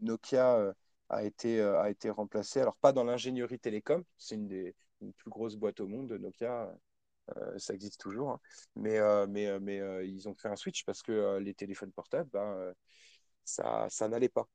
[0.00, 0.74] Nokia
[1.10, 2.60] a été, a été remplacé.
[2.60, 4.74] Alors, pas dans l'ingénierie télécom, c'est une des
[5.16, 6.74] plus grosses boîtes au monde, Nokia.
[7.58, 8.40] ça existe toujours, hein.
[8.76, 12.72] mais, mais, mais ils ont fait un switch parce que les téléphones portables, ben,
[13.44, 14.48] ça, n'allait pas.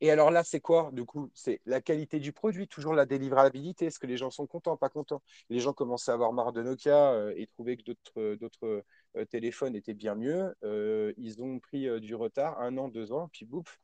[0.00, 0.90] Et alors là, c'est quoi?
[0.92, 3.86] Du coup, c'est la qualité du produit, toujours la délivrabilité.
[3.86, 5.22] Est-ce que les gens sont contents, pas contents?
[5.50, 8.84] Les gens commençaient à avoir marre de Nokia euh, et trouvaient que d'autres, d'autres
[9.16, 10.54] euh, téléphones étaient bien mieux.
[10.64, 13.80] Euh, ils ont pris du retard, un an, deux ans, puis bouf,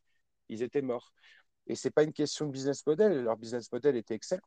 [0.49, 1.13] ils étaient morts.
[1.69, 3.23] Et ce n'est pas une question de business model.
[3.23, 4.43] Leur business model était excellent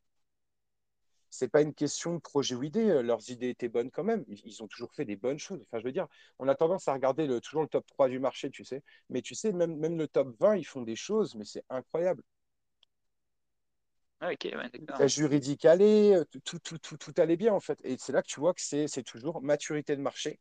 [1.34, 2.90] c'est pas une question de projet ou idée.
[2.90, 4.24] Euh, leurs idées étaient bonnes quand même.
[4.28, 5.60] Ils, ont toujours fait des bonnes choses.
[5.64, 6.08] Enfin, je veux dire,
[6.38, 8.84] on a tendance à regarder le, toujours le top 3 du marché, tu sais.
[9.10, 12.24] Mais tu sais, même, même le top 20, ils font des choses, mais c'est incroyable.
[14.20, 14.48] Ah, ok,
[15.00, 17.80] La juridique allait, euh, tout, tout, tout, tout, allait bien en fait.
[17.84, 20.40] Et c'est là que tu vois que c'est toujours maturité de marché,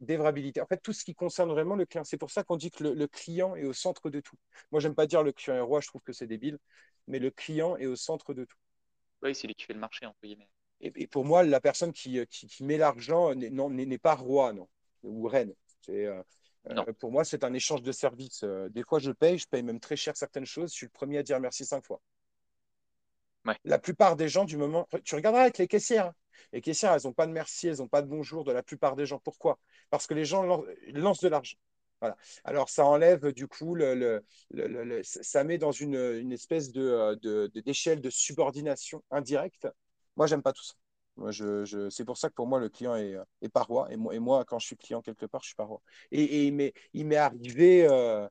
[0.00, 0.60] dévrabilité.
[0.60, 2.04] En fait, tout ce qui concerne vraiment le client.
[2.04, 4.36] C'est pour ça qu'on dit que le, le, client est au centre de tout.
[4.72, 6.58] Moi, j'aime pas dire le client est roi, je trouve que c'est débile,
[7.06, 8.58] mais le client est au centre de tout.
[9.22, 10.48] Oui, c'est lui qui fait le marché, entre guillemets.
[10.80, 14.68] Et, pour moi, la personne qui, qui, met l'argent n'est pas roi, non,
[15.04, 15.54] ou reine.
[15.90, 16.22] Euh,
[16.68, 18.42] euh, pour moi, c'est un échange de services.
[18.42, 20.70] Euh, des fois, je paye, je paye même très cher certaines choses.
[20.70, 22.00] Je suis le premier à dire merci cinq fois.
[23.64, 24.88] La plupart des gens, du moment.
[25.04, 26.06] Tu regarderas avec les caissières.
[26.06, 26.14] Hein.
[26.52, 28.96] Les caissières, elles n'ont pas de merci, elles n'ont pas de bonjour de la plupart
[28.96, 29.18] des gens.
[29.18, 29.58] Pourquoi?
[29.90, 30.44] Parce que les gens
[30.88, 31.56] lancent de l'argent.
[32.44, 33.76] Alors, ça enlève du coup,
[35.02, 39.68] ça met dans une, espèce d'échelle de, de, d'échelle de, subordination indirecte.
[40.16, 40.74] Moi, j'aime pas tout ça.
[41.30, 43.92] Je, c'est pour ça que pour moi, le client est, est pas roi.
[43.92, 45.80] Et moi, et moi, quand je suis client quelque part, je suis pas roi.
[46.10, 48.26] Et, et il m'est, arrivé, euh,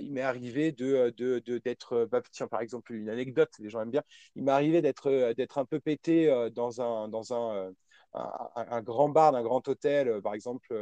[0.00, 3.90] il m'est arrivé de, de, d'être, bah, tiens, par exemple, une anecdote, les gens aiment
[3.90, 4.02] bien.
[4.34, 7.72] Il m'est arrivé d'être, un peu pété euh, dans un, dans un,
[8.14, 10.74] un, un grand bar d'un grand hôtel, euh, par exemple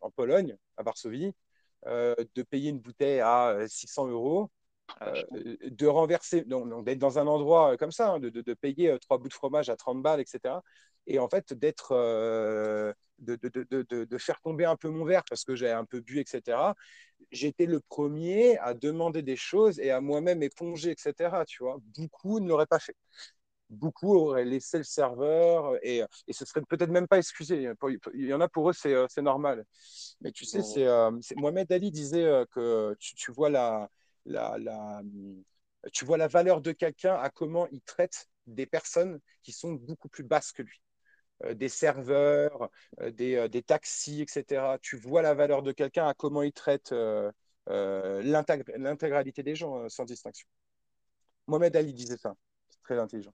[0.00, 1.34] en Pologne, à Varsovie.
[1.86, 4.50] Euh, de payer une bouteille à 600 euh, euros,
[5.00, 8.96] ah, euh, de renverser, donc, d'être dans un endroit comme ça, hein, de, de, payer
[9.00, 10.62] trois bouts de fromage à 30 balles, etc.
[11.06, 11.94] Et en fait, d'être,
[13.18, 13.36] de,
[14.04, 16.74] de, faire tomber un peu mon verre parce que j'avais un peu bu, etc.
[17.30, 21.44] J'étais le premier à demander des choses et à moi-même éponger, etc.
[21.46, 22.96] Tu vois, beaucoup ne l'auraient pas fait
[23.70, 27.68] beaucoup auraient laissé le serveur et, et ce serait peut-être même pas excusé.
[28.14, 29.64] Il y en a pour eux, c'est, euh, normal.
[30.20, 33.90] Mais tu sais, c'est, euh, Mohamed Ali disait euh, que tu, vois la,
[34.24, 35.02] la, la,
[35.92, 40.08] tu vois la valeur de quelqu'un à comment il traite des personnes qui sont beaucoup
[40.08, 40.80] plus basses que lui.
[41.54, 42.70] des serveurs,
[43.12, 44.78] des, des, taxis, etc.
[44.80, 46.94] Tu vois la valeur de quelqu'un à comment il traite
[47.66, 50.48] l'intégralité des gens sans distinction.
[51.48, 52.34] Mohamed Ali disait ça.
[52.68, 53.32] C'est très intelligent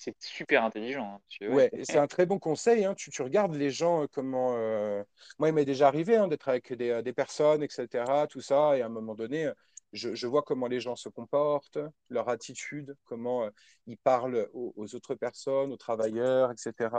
[0.00, 1.20] c'est super intelligent.
[1.42, 2.86] Hein, ouais, c'est un très bon conseil.
[2.86, 2.94] Hein.
[2.96, 4.56] Tu, regardes les gens, euh, comment.
[4.56, 5.04] Euh,
[5.38, 8.80] moi, il m'est déjà arrivé hein, d'être avec euh, des, personnes, etc., tout ça, et
[8.80, 9.50] à un moment donné,
[9.92, 11.78] je, vois comment les gens se comportent,
[12.08, 13.46] leur attitude, comment
[13.86, 16.96] ils parlent aux, autres personnes, aux travailleurs, etc.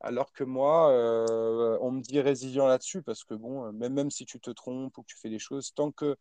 [0.00, 0.88] Alors que moi,
[1.82, 5.02] on me dit résilient là-dessus, parce que bon, même, même si tu te trompes ou
[5.02, 6.16] que tu fais des choses, tant que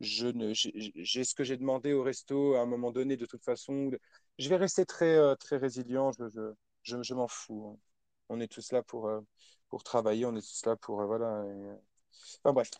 [0.00, 3.90] je j'ai ce que j'ai demandé au resto à un moment donné, de toute façon,
[4.38, 6.12] je vais rester très, euh, très résilient.
[6.12, 6.52] Je,
[6.82, 7.72] je, je, m'en fous.
[7.72, 7.78] Hein.
[8.28, 9.20] On est tous là pour, euh,
[9.68, 10.26] pour travailler.
[10.26, 11.00] On est tous là pour.
[11.00, 11.44] Euh, voilà.
[12.44, 12.70] Enfin, bref.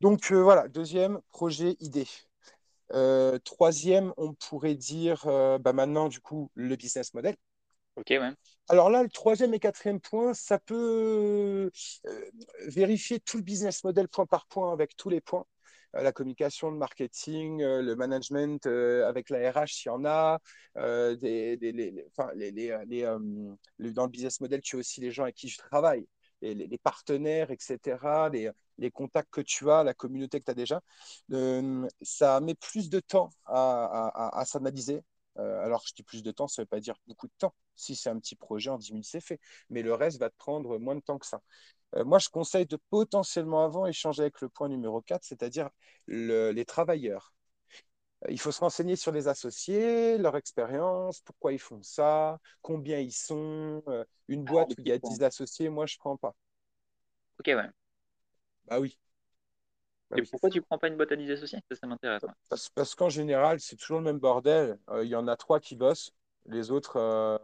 [0.00, 0.68] Donc, voilà.
[0.68, 2.08] Deuxième, projet, idée.
[3.44, 5.24] troisième, on pourrait dire
[5.60, 7.36] bah maintenant, du coup, le business model.
[7.96, 8.32] Ok, ouais.
[8.68, 11.70] Alors là, le troisième et quatrième point, ça peut
[12.66, 15.44] vérifier tout le business model point par point avec tous les points.
[15.96, 20.04] Euh, la communication, le marketing, euh, le management euh, avec la RH s'il y en
[20.04, 20.38] a.
[20.76, 23.02] Les, les, les,
[23.92, 26.06] dans le business model, tu as aussi les gens avec qui je travaille,
[26.42, 28.28] les, partenaires, etc.,
[28.78, 30.80] les, contacts que tu as, la communauté que tu as déjà.
[32.02, 35.02] ça met plus de temps à, à, s'analyser.
[35.62, 37.54] Alors, je dis plus de temps, ça ne veut pas dire beaucoup de temps.
[37.76, 39.40] Si c'est un petit projet, en 10 minutes, c'est fait.
[39.70, 41.40] Mais le reste va te prendre moins de temps que ça.
[41.96, 45.70] Euh, moi, je conseille de potentiellement avant échanger avec le point numéro 4, c'est-à-dire
[46.06, 47.34] les travailleurs.
[48.24, 52.98] Euh, il faut se renseigner sur les associés, leur expérience, pourquoi ils font ça, combien
[52.98, 53.82] ils sont.
[53.88, 56.34] Euh, une ah, boîte où il y a 10 associés, moi, je ne prends pas.
[57.38, 57.70] Ok, ouais.
[58.66, 58.98] Bah oui.
[60.10, 62.22] Bah Et pourquoi tu ne prends pas une boîte à 10 associés Ça, m'intéresse.
[62.74, 64.78] Parce, qu'en général, c'est toujours le même bordel.
[65.02, 66.12] Il y en a trois qui bossent.
[66.46, 66.96] Les autres,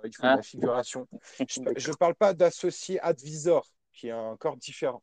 [0.04, 0.42] ils font de la ah.
[0.42, 1.06] figuration.
[1.48, 5.02] Je ne parle pas d'associés advisors qui est encore différent.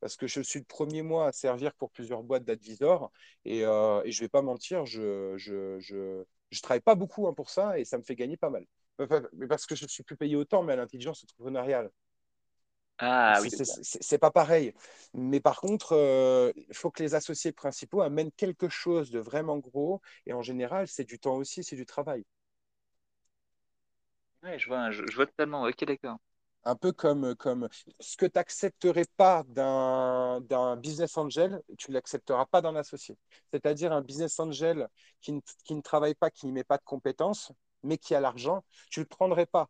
[0.00, 3.10] parce que je suis le premier mois à servir pour plusieurs boîtes d'advisors
[3.44, 7.26] et, euh, et je ne vais pas mentir, je, je, je, je travaille pas beaucoup
[7.26, 8.66] hein, pour ça et ça me fait gagner pas mal.
[9.48, 11.90] Parce que je ne suis plus payé autant, mais à l'intelligence entrepreneuriale.
[12.98, 13.50] Ah oui.
[13.50, 14.72] C'est pas pareil.
[15.14, 19.58] Mais par contre, euh, il faut que les associés principaux amènent quelque chose de vraiment
[19.58, 20.00] gros.
[20.26, 22.24] Et en général, c'est du temps aussi, c'est du travail.
[24.44, 25.62] Oui, je vois, je, vois totalement.
[25.64, 26.18] Ok, d'accord.
[26.66, 27.68] Un peu comme, comme
[28.00, 33.18] ce que tu n'accepterais pas d'un business angel, tu ne l'accepteras pas d'un associé.
[33.50, 34.88] C'est-à-dire un business angel
[35.20, 38.20] qui ne, qui ne travaille pas, qui ne met pas de compétences, mais qui a
[38.20, 39.68] l'argent, tu ne le prendrais pas.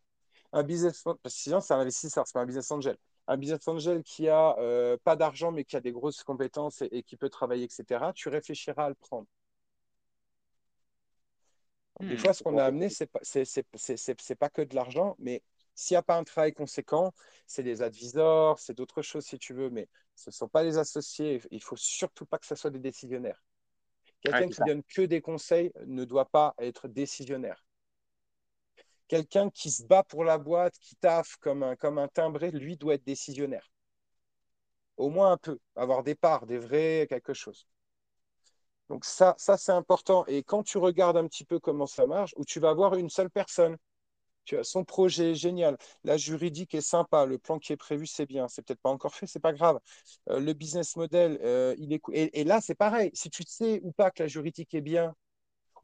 [0.53, 2.97] Un business, parce que sinon, c'est un investisseur, ce pas un business angel
[3.27, 7.03] un business angel qui a euh, pas d'argent mais qui a des grosses compétences et,
[7.03, 9.27] qui peut travailler, etc., tu réfléchiras à le prendre.
[12.01, 12.17] Des hmm.
[12.17, 15.41] fois, ce qu'on a amené, ce n'est pas que de l'argent, mais
[15.73, 17.13] s'il n'y a pas un travail conséquent,
[17.47, 20.77] c'est des advisors, c'est d'autres choses si tu veux, mais ce ne sont pas les
[20.77, 21.41] associés.
[21.51, 23.43] Il ne faut surtout pas que ce soit des décisionnaires.
[24.21, 27.64] Quelqu'un qui donne que des conseils ne doit pas être décisionnaire
[29.07, 33.05] quelqu'un qui se bat pour la boîte, qui taffe comme un, timbré, lui doit être
[33.05, 33.69] décisionnaire.
[34.97, 37.67] Au moins un peu, avoir des parts, des vrais, quelque chose.
[38.89, 40.25] Donc ça, c'est important.
[40.27, 43.09] Et quand tu regardes un petit peu comment ça marche, où tu vas avoir une
[43.09, 43.77] seule personne,
[44.45, 48.27] tu as son projet génial, la juridique est sympa, le plan qui est prévu c'est
[48.27, 49.79] bien, c'est peut-être pas encore fait, c'est pas grave.
[50.29, 53.09] Euh, le business model, euh, il est et, et là c'est pareil.
[53.15, 55.15] Si tu sais ou pas que la juridique est bien,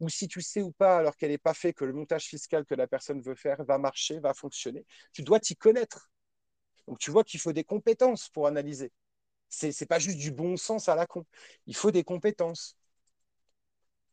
[0.00, 2.64] ou si tu sais ou pas, alors qu'elle n'est pas faite, que le montage fiscal
[2.64, 6.10] que la personne veut faire va marcher, va fonctionner, tu dois t'y connaître.
[6.86, 8.92] Donc tu vois qu'il faut des compétences pour analyser.
[9.48, 11.24] Ce n'est pas juste du bon sens à la con.
[11.66, 12.76] Il faut des compétences.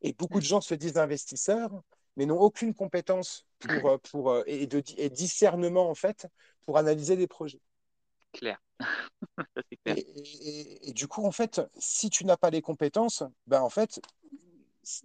[0.02, 1.72] Et beaucoup de gens se disent investisseurs,
[2.16, 6.28] mais n'ont aucune compétence pour, euh, pour, euh, et, de, et discernement en fait
[6.66, 7.62] pour analyser des projets.
[8.32, 8.62] Clair.
[9.84, 9.98] clair.
[9.98, 14.00] Et, et, du coup, en fait, si tu n'as pas les compétences, ben en fait,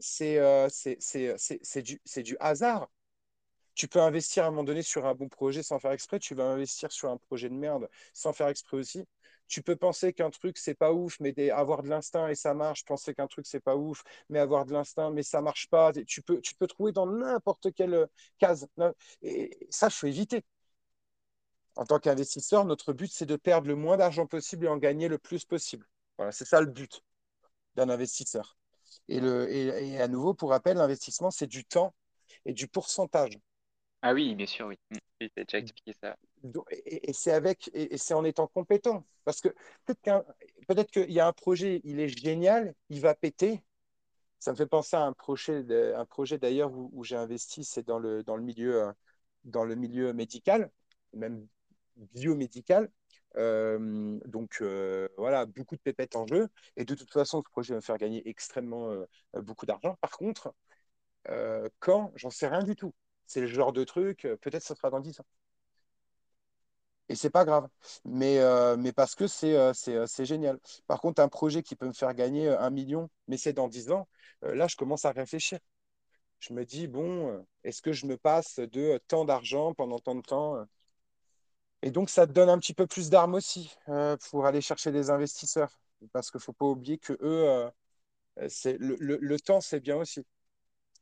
[0.00, 2.88] c'est du, du hasard.
[3.74, 6.18] Tu peux investir à un moment donné sur un bon projet sans faire exprès.
[6.20, 9.04] Tu vas investir sur un projet de merde sans faire exprès aussi.
[9.48, 12.84] Tu peux penser qu'un truc, c'est pas ouf, mais avoir de l'instinct et ça marche.
[12.84, 15.92] Penser qu'un truc, c'est pas ouf, mais avoir de l'instinct, mais ça marche pas.
[16.06, 18.06] Tu peux, tu peux trouver dans n'importe quelle euh,
[18.38, 18.66] case.
[19.22, 20.44] Et ça, faut éviter.
[21.76, 25.06] En tant qu'investisseur, notre but, c'est de perdre le moins d'argent possible et en gagner
[25.08, 25.86] le plus possible.
[26.16, 27.02] Voilà, c'est ça le but
[27.76, 28.56] d'un investisseur.
[29.08, 31.94] Et, le, et, à nouveau, pour rappel, l'investissement, c'est du temps
[32.46, 33.38] et du pourcentage.
[34.02, 34.78] Ah oui, bien sûr, oui.
[34.90, 36.16] Mmh, j'ai déjà expliqué ça.
[36.70, 39.06] Et, c'est avec, et, c'est en étant compétent.
[39.24, 39.48] Parce que
[39.86, 43.62] peut-être qu'il y a un projet, il est génial, il va péter.
[44.38, 47.98] Ça me fait penser à un projet, un projet d'ailleurs où, j'ai investi, c'est dans
[47.98, 48.92] le, dans, le milieu,
[49.44, 50.70] dans le milieu médical,
[51.14, 51.46] même
[51.96, 52.90] biomédical.
[53.36, 56.48] Euh, donc euh, voilà, beaucoup de pépettes en jeu.
[56.76, 59.06] Et de toute façon, ce projet va me faire gagner extrêmement euh,
[59.42, 59.96] beaucoup d'argent.
[60.00, 60.54] Par contre,
[61.80, 62.94] quand, j'en sais rien du tout.
[63.26, 65.26] C'est le genre de truc, peut-être ça sera dans 10 ans.
[67.08, 67.68] Et c'est pas grave.
[68.04, 68.38] Mais,
[68.76, 70.58] mais parce que c'est génial.
[70.86, 73.90] Par contre, un projet qui peut me faire gagner un million, mais c'est dans 10
[73.90, 74.06] ans,
[74.42, 75.58] là, je commence à réfléchir.
[76.40, 80.22] Je me dis, bon, est-ce que je me passe de tant d'argent pendant tant de
[80.22, 80.66] temps
[81.84, 84.90] et donc, ça te donne un petit peu plus d'armes aussi euh, pour aller chercher
[84.90, 85.78] des investisseurs.
[86.14, 87.70] Parce qu'il ne faut pas oublier que eux, euh,
[88.48, 90.24] c'est, le, temps, c'est bien aussi.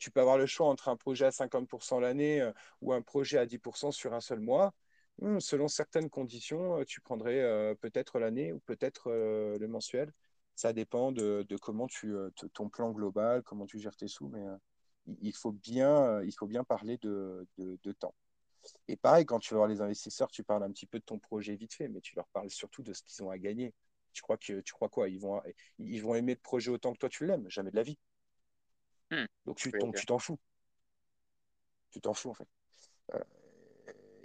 [0.00, 3.38] Tu peux avoir le choix entre un projet à 50% l'année euh, ou un projet
[3.38, 4.74] à 10% sur un seul mois.
[5.18, 10.12] Hmm, selon certaines conditions, tu prendrais peut-être l'année ou peut-être le mensuel.
[10.56, 12.12] Ça dépend de, comment tu,
[12.54, 14.28] ton plan global, comment tu gères tes sous.
[14.30, 14.44] Mais
[15.20, 17.46] il, faut bien, il faut bien parler de
[18.00, 18.14] temps.
[18.88, 21.18] Et pareil, quand tu vas voir les investisseurs, tu parles un petit peu de ton
[21.18, 23.74] projet vite fait, mais tu leur parles surtout de ce qu'ils ont à gagner.
[24.12, 25.08] Tu crois, que, tu crois quoi?
[25.08, 25.40] Ils vont,
[25.78, 27.48] ils vont aimer le projet autant que toi tu l'aimes?
[27.48, 27.98] Jamais de la vie.
[29.10, 29.24] Hmm.
[29.46, 29.70] Donc tu
[30.06, 30.38] t'en fous.
[31.90, 32.48] Tu t'en fous en fait.
[33.14, 33.20] Euh,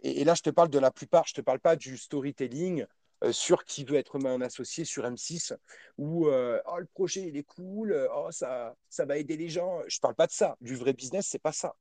[0.03, 2.85] et, là, je te parle de la plupart, je ne te parle pas du storytelling
[3.23, 5.53] euh, sur qui veut être un associé sur M6
[5.97, 9.81] où euh, oh, le projet il est cool, oh, ça, ça va aider les gens.
[9.87, 10.55] Je ne parle pas de ça.
[10.61, 11.75] Du vrai business, c'est pas ça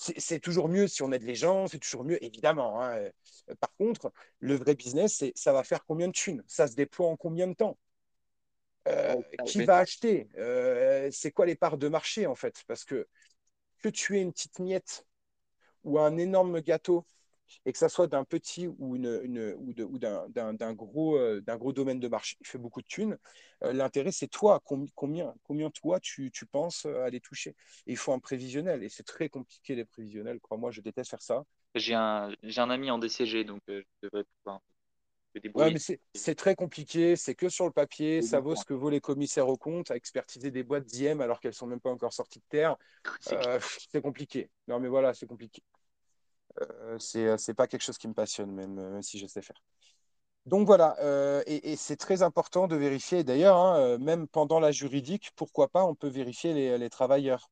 [0.00, 2.80] c'est toujours mieux si on aide les gens, c'est toujours mieux, évidemment.
[2.82, 2.96] Hein.
[2.96, 6.42] Euh, par contre, le vrai business, c'est ça va faire combien de thunes?
[6.46, 7.76] Ça se déploie en combien de temps?
[8.88, 10.28] Euh, Qui va acheter?
[10.38, 12.64] Euh, C'est quoi les parts de marché, en fait?
[12.66, 13.06] Parce que
[13.82, 15.06] que tu aies une petite miette
[15.84, 17.04] ou un énorme gâteau
[17.66, 22.00] et que ça soit d'un petit ou, une, ou, ou d'un gros, euh, gros domaine
[22.00, 23.18] de marché qui fait beaucoup de thunes,
[23.64, 27.54] euh, l'intérêt, c'est toi, combien, combien toi tu, tu penses euh, aller toucher?
[27.86, 31.44] il faut un prévisionnel, et c'est très compliqué les prévisionnels, crois-moi, je déteste faire ça.
[31.74, 34.60] J'ai un, un ami en DCG, donc je devrais pouvoir.
[35.34, 35.72] débrouiller.
[35.72, 39.00] mais c'est très compliqué, c'est que sur le papier, ça vaut ce que vaut les
[39.00, 42.40] commissaires aux comptes, à expertiser des boîtes d'IM alors qu'elles sont même pas encore sorties
[42.40, 42.76] de terre.
[43.20, 44.50] C'est compliqué.
[44.68, 45.62] Non, mais voilà, c'est compliqué.
[46.60, 49.60] Euh, c'est pas quelque chose qui me passionne, même si je sais faire.
[50.46, 50.96] Donc voilà,
[51.46, 53.24] et, c'est très important de vérifier.
[53.24, 57.50] D'ailleurs, hein, même pendant la juridique, pourquoi pas, on peut vérifier les travailleurs.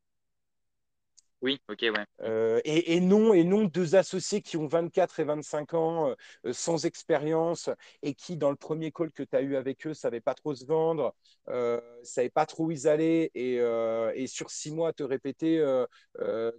[1.41, 2.05] Oui, ok, ouais.
[2.23, 6.09] Euh, et, non, et non deux associés qui ont 24 et 25 ans,
[6.45, 7.71] euh, sans expérience,
[8.03, 10.35] et qui, dans le premier call que tu as eu avec eux, ne savaient pas
[10.35, 11.15] trop se vendre,
[11.49, 15.65] euh, ne savaient pas trop où ils allaient, et, sur six mois, te répéter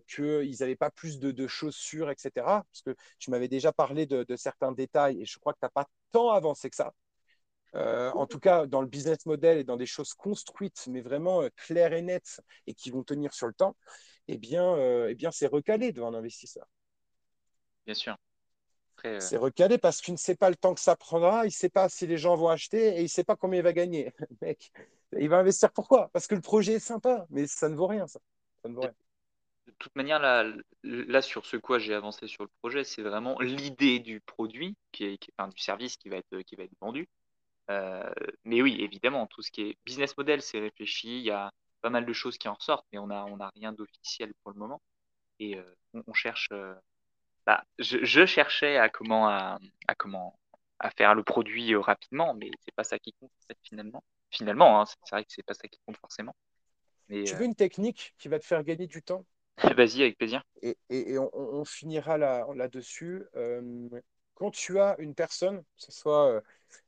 [0.08, 2.32] qu'ils n'avaient pas plus de, choses sûres, etc.
[2.46, 5.70] Parce que tu m'avais déjà parlé de, certains détails, et je crois que tu n'as
[5.70, 6.94] pas tant avancé que ça.
[7.74, 11.92] en tout cas, dans le business model et dans des choses construites, mais vraiment claires
[11.92, 13.76] et nettes, et qui vont tenir sur le temps
[14.32, 16.68] eh bien, euh, eh bien c'est recalé devant un investisseur.
[17.86, 18.16] Bien sûr.
[19.06, 21.52] Euh, c'est recalé parce qu'il ne sait pas le temps que ça prendra, il ne
[21.52, 23.74] sait pas si les gens vont acheter et il ne sait pas combien il va
[23.74, 24.14] gagner.
[24.42, 24.72] Mec,
[25.18, 28.06] il va investir pourquoi Parce que le projet est sympa, mais ça ne vaut rien,
[28.08, 28.20] ça.
[28.66, 28.94] ne vaut rien.
[29.68, 30.46] De toute manière, là,
[30.84, 35.06] là sur ce quoi j'ai avancé sur le projet, c'est vraiment l'idée du produit, qui
[35.06, 37.08] est, qui du service qui va être, qui va être vendu.
[37.72, 38.12] Euh,
[38.44, 41.20] mais oui, évidemment, tout ce qui est business model, c'est réfléchi.
[41.20, 41.52] Il y a,
[41.82, 44.52] pas mal de choses qui en ressortent, mais on n'a on a rien d'officiel pour
[44.52, 44.82] le moment.
[45.40, 45.76] Et euh,
[46.08, 46.50] on, cherche.
[46.52, 46.74] Euh,
[47.46, 49.58] bah, je, cherchais à comment, à,
[49.98, 50.38] comment
[50.80, 53.32] à faire le produit euh, rapidement, mais c'est pas ça qui compte
[53.64, 54.04] finalement.
[54.32, 56.36] Finalement, hein, c'est vrai que c'est pas ça qui compte forcément.
[57.08, 59.26] Mais, tu veux une technique qui va te faire gagner du temps?
[59.78, 60.44] Vas-y, avec plaisir.
[60.62, 63.26] Et, et, on, finira là-dessus.
[63.34, 63.62] Là
[64.36, 66.42] quand tu as une personne, que ce soit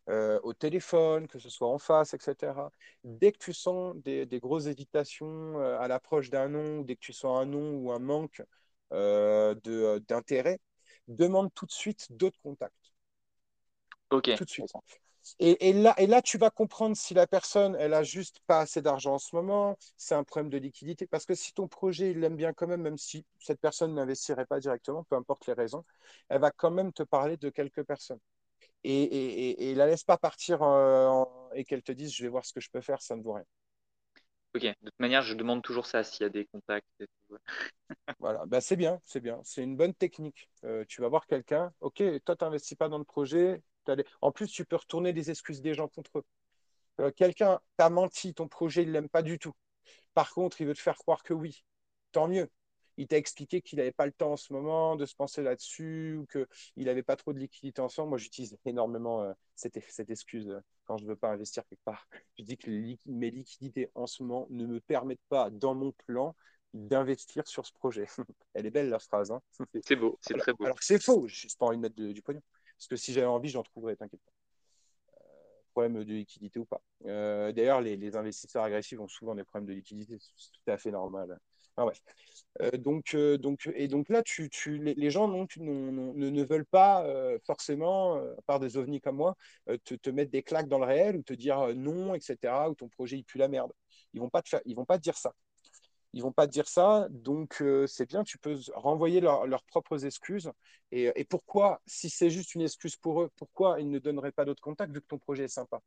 [0.09, 2.71] euh, au téléphone, que ce soit en face, etc.
[3.03, 7.13] Dès que tu sens des, grosses hésitations euh, à l'approche d'un nom, dès que tu
[7.13, 8.41] sens un nom ou un manque
[8.93, 9.55] euh,
[10.07, 10.59] d'intérêt,
[11.07, 12.93] demande tout de suite d'autres contacts.
[14.09, 14.35] Ok.
[14.35, 14.71] Tout de suite.
[15.39, 18.81] Et, là, et là, tu vas comprendre si la personne, elle a juste pas assez
[18.81, 21.05] d'argent en ce moment, c'est un problème de liquidité.
[21.05, 24.47] Parce que si ton projet, il l'aime bien quand même, même si cette personne n'investirait
[24.47, 25.85] pas directement, peu importe les raisons,
[26.29, 28.19] elle va quand même te parler de quelques personnes
[28.83, 32.45] et, et, et, la laisse pas partir euh, et qu'elle te dise je vais voir
[32.45, 33.45] ce que je peux faire, ça ne vaut rien.
[34.53, 36.85] Ok, de toute manière, je demande toujours ça s'il y a des contacts.
[38.19, 39.39] voilà, bah, c'est bien, c'est bien.
[39.43, 40.49] C'est une bonne technique.
[40.65, 43.61] Euh, tu vas voir quelqu'un, ok, toi, tu n'investis pas dans le projet.
[44.19, 46.25] En plus, tu peux retourner des excuses des gens contre eux.
[46.99, 49.53] Euh, quelqu'un t'a menti, ton projet, il ne l'aime pas du tout.
[50.13, 51.63] Par contre, il veut te faire croire que oui.
[52.11, 52.49] Tant mieux
[52.97, 56.17] il t'a expliqué qu'il n'avait pas le temps en ce moment de se penser là-dessus
[56.17, 58.09] ou qu'il n'avait pas trop de liquidité ensemble.
[58.09, 59.77] Moi, j'utilise énormément euh, cette,
[60.09, 62.07] excuse euh, quand je ne veux pas investir quelque part.
[62.37, 62.69] Je dis que
[63.05, 65.93] mes liquidités en ce moment ne me permettent pas, dans mon
[66.73, 68.07] d'investir sur ce projet.
[68.53, 69.31] Elle est belle, la phrase.
[69.31, 69.41] Hein.
[69.83, 70.65] c'est beau, c'est très beau.
[70.65, 72.41] Alors que c'est faux, je n'ai pas envie de mettre du pognon.
[72.77, 74.31] Parce que si j'avais envie, j'en trouverais, t'inquiète pas
[75.19, 76.81] euh, problème de liquidité ou pas.
[77.03, 81.37] D'ailleurs, les, investisseurs agressifs ont souvent des problèmes de liquidité, c'est tout à fait normal.
[82.61, 86.65] Euh, donc, euh, donc, et donc là, tu, tu, les, gens non, ne, ne, veulent
[86.65, 89.35] pas euh, forcément, à part des ovnis comme moi,
[89.85, 92.89] te, te, mettre des claques dans le réel ou te dire non, etc., ou ton
[92.89, 93.71] projet il pue la merde.
[94.13, 95.33] Ils vont pas te faire, ils vont pas te dire ça.
[96.13, 100.51] Ils vont pas te dire ça, donc c'est bien, tu peux renvoyer leurs propres excuses.
[100.91, 104.43] Et, et pourquoi, si c'est juste une excuse pour eux, pourquoi ils ne donneraient pas
[104.43, 105.79] d'autres contacts vu que ton projet est sympa?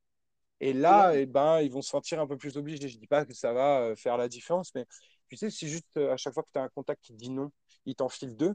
[0.61, 2.89] Et là, eh ben, ils vont se sentir un peu plus obligés.
[2.89, 4.87] Je dis pas que ça va faire la différence, mais
[5.29, 7.19] tu sais, si juste euh, à chaque fois que tu as un contact qui te
[7.19, 7.51] dit non,
[7.87, 8.55] il t'en file deux,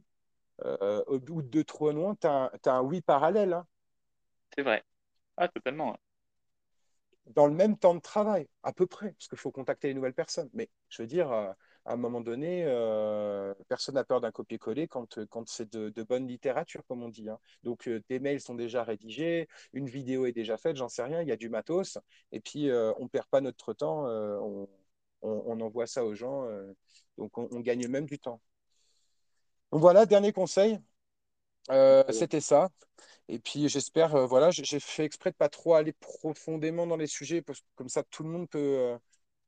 [0.64, 3.54] euh, au bout de deux, trois loin, tu as, un oui parallèle.
[3.54, 3.66] Hein.
[4.56, 4.84] C'est vrai.
[5.38, 5.98] Ah, totalement.
[7.28, 10.14] Dans le même temps de travail, à peu près, parce qu'il faut contacter les nouvelles
[10.14, 10.50] personnes.
[10.54, 11.52] Mais je veux dire, euh,
[11.86, 12.66] à un moment donné,
[13.68, 17.30] personne n'a peur d'un copier-coller quand, quand c'est de, de, bonne littérature, comme on dit.
[17.30, 17.40] Hein.
[17.64, 21.28] Donc, tes mails sont déjà rédigés, une vidéo est déjà faite, j'en sais rien, il
[21.28, 21.98] y a du matos,
[22.32, 24.68] et puis on ne perd pas notre temps, on,
[25.22, 26.46] on, envoie ça aux gens.
[26.46, 26.74] Euh,
[27.18, 28.42] donc, on, gagne même du temps.
[29.72, 30.80] Donc, voilà, dernier conseil.
[31.72, 32.70] Euh, c'était ça.
[33.28, 37.08] Et puis, j'espère, euh, voilà, j'ai fait exprès de pas trop aller profondément dans les
[37.08, 38.98] sujets, parce que comme ça, tout le monde peut,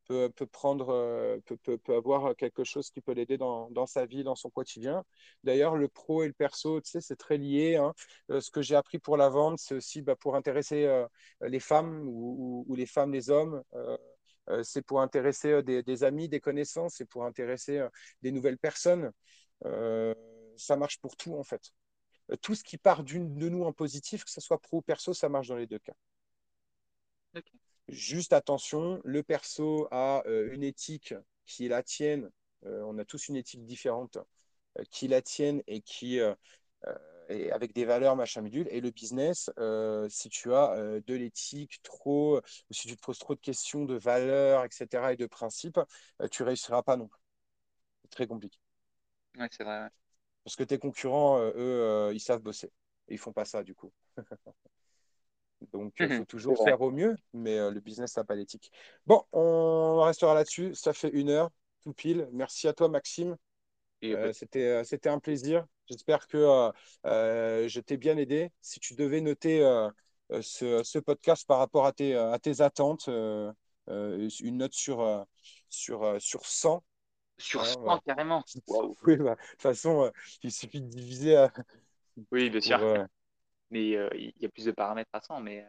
[0.05, 4.35] peut, prendre, peut, peut, avoir quelque chose qui peut l'aider dans, dans, sa vie, dans
[4.35, 5.03] son quotidien.
[5.43, 7.77] D'ailleurs, le pro et le perso, tu sais, c'est très lié.
[7.77, 7.93] Hein.
[8.29, 11.05] ce que j'ai appris pour la vente, c'est aussi bah, pour intéresser
[11.41, 13.63] les femmes ou, ou, les femmes, les hommes.
[14.49, 17.89] Euh, c'est pour intéresser euh, des, amis, des connaissances, c'est pour intéresser euh,
[18.21, 19.11] des nouvelles personnes.
[20.57, 21.71] ça marche pour tout, en fait.
[22.41, 25.29] Tout ce qui part de nous en positif, que ce soit pro ou perso, ça
[25.29, 25.93] marche dans les deux cas.
[27.87, 31.13] Juste attention, le perso a une éthique
[31.45, 32.29] qui est la tienne.
[32.63, 34.17] on a tous une éthique différente
[34.91, 36.19] qui la tienne et qui
[37.29, 38.67] et avec des valeurs, machin bidule.
[38.71, 39.49] Et le business,
[40.09, 43.95] si tu as de l'éthique trop, ou si tu te poses trop de questions de
[43.95, 45.79] valeurs, etc., et de principes,
[46.31, 47.21] tu réussiras pas non plus.
[48.03, 48.57] C'est très compliqué.
[49.37, 49.89] Ouais, c'est vrai.
[50.43, 52.71] Parce que tes concurrents, eux, ils savent bosser.
[53.07, 53.91] Et ils font pas ça, du coup.
[55.73, 58.71] Donc, il faut toujours faire au mieux, mais le business n'a pas d'éthique.
[59.05, 60.73] Bon, on restera là-dessus.
[60.73, 61.51] Ça fait une heure,
[61.83, 62.27] tout pile.
[62.31, 63.37] Merci à toi, Maxime.
[64.33, 65.65] C'était C'était un plaisir.
[65.91, 66.71] J'espère que
[67.03, 68.49] je t'ai bien aidé.
[68.61, 69.59] Si tu devais noter
[70.41, 75.25] ce, ce, podcast par rapport à tes, à tes attentes, une note sur,
[75.69, 76.83] sur, sur 100.
[77.37, 78.43] Sur 100, carrément.
[79.05, 80.11] Oui, bah, de toute façon,
[80.43, 81.45] il suffit de diviser.
[82.31, 83.07] oui, bien sûr
[83.71, 85.39] mais il y a plus de paramètres à 100.
[85.41, 85.65] Mais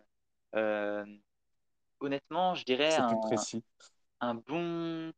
[2.01, 3.21] honnêtement, je dirais un,
[4.21, 5.13] un, bon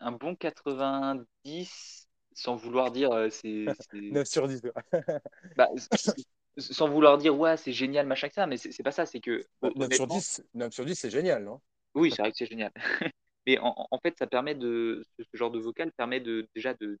[0.00, 2.08] un bon 90
[2.40, 4.62] sans vouloir dire c'est 9 sur 10
[5.56, 5.68] bah,
[6.58, 9.44] sans vouloir dire ouais c'est génial machin que ça mais c'est pas ça c'est que
[9.62, 11.60] 9 sur 10 9 sur 10 c'est génial non?
[11.94, 12.72] Oui c'est vrai que c'est génial
[13.46, 16.98] mais en, en, fait ça permet de ce genre de vocal permet de déjà de,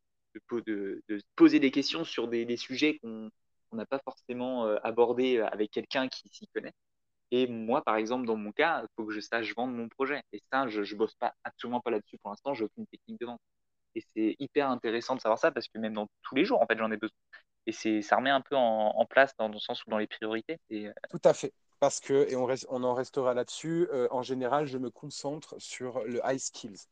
[0.52, 3.30] de, de, poser des questions sur des, des sujets qu'on
[3.72, 6.72] on n'a pas forcément euh, abordé euh, avec quelqu'un qui s'y connaît.
[7.30, 10.22] Et moi, par exemple, dans mon cas, il faut que je sache vendre mon projet.
[10.32, 12.54] Et ça, je ne bosse pas absolument pas là-dessus pour l'instant.
[12.54, 13.40] J'ai aucune technique de vente.
[13.94, 16.66] Et c'est hyper intéressant de savoir ça parce que même dans tous les jours, en
[16.66, 17.16] fait, j'en ai besoin.
[17.66, 20.58] Et c'est, ça remet un peu en, place dans le sens où dans les priorités.
[20.72, 21.52] Euh, Tout à fait.
[21.78, 26.20] Parce que, et on, on en restera là-dessus, en général, je me concentre sur le
[26.24, 26.86] high skills.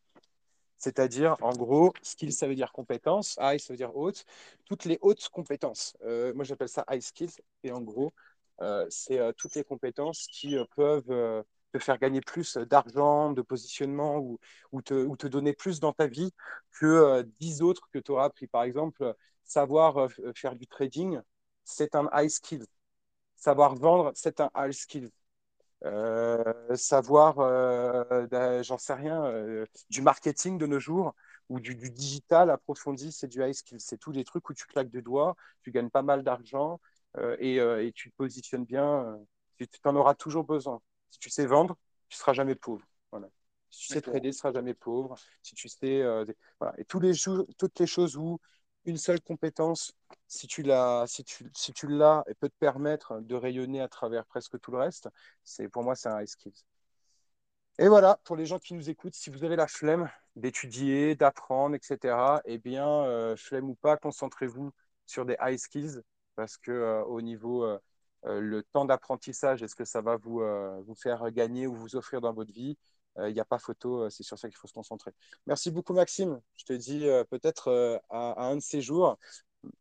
[0.79, 4.25] C'est-à-dire, en gros, skill, ça veut dire compétence, high, ça veut dire haute,
[4.65, 5.95] toutes les hautes compétences.
[6.03, 7.33] Euh, moi, j'appelle ça high skills.
[7.63, 8.13] Et en gros,
[8.61, 14.17] euh, c'est euh, toutes les compétences qui peuvent te faire gagner plus d'argent, de positionnement
[14.17, 14.39] ou,
[14.71, 16.31] ou, te, ou, te, donner plus dans ta vie
[16.79, 18.47] que dix autres que tu auras appris.
[18.47, 19.15] Par exemple,
[19.45, 21.19] savoir faire du trading,
[21.63, 22.65] c'est un high skill.
[23.35, 25.09] Savoir vendre, c'est un high skill.
[25.85, 31.15] Euh, savoir, euh, ben, j'en sais rien, euh, du marketing de nos jours
[31.47, 33.79] ou du, digital approfondi, c'est du high skill.
[33.79, 36.79] C'est tous les trucs où tu claques des doigts, tu gagnes pas mal d'argent
[37.39, 39.19] et, et, tu te positionnes bien.
[39.57, 40.79] tu en auras toujours besoin.
[41.09, 41.77] Si tu sais vendre,
[42.09, 42.85] tu seras jamais pauvre.
[43.11, 43.29] Voilà.
[43.69, 45.15] Si tu sais trader, tu seras jamais pauvre.
[45.43, 46.03] Si tu sais,
[46.59, 46.73] voilà.
[46.79, 47.13] Et tous les
[47.57, 48.39] toutes les choses où
[48.85, 49.93] une seule compétence,
[50.27, 53.87] si tu l'as, si tu, si tu l'as, et peut te permettre de rayonner à
[53.87, 55.09] travers presque tout le reste,
[55.43, 56.65] c'est pour moi c'est un high skills.
[57.77, 61.75] Et voilà, pour les gens qui nous écoutent, si vous avez la flemme d'étudier, d'apprendre,
[61.75, 64.71] etc., eh bien, euh, flemme ou pas, concentrez-vous
[65.05, 66.01] sur des high skills
[66.35, 67.79] parce que euh, au niveau euh,
[68.23, 70.41] le temps d'apprentissage, est-ce que ça va vous,
[70.85, 72.77] vous faire gagner ou vous offrir dans votre vie?
[73.17, 75.11] Il n'y a pas photo, c'est sur ça qu'il faut se concentrer.
[75.45, 76.39] Merci beaucoup, Maxime.
[76.55, 79.17] Je te dis peut-être à, un de ces jours.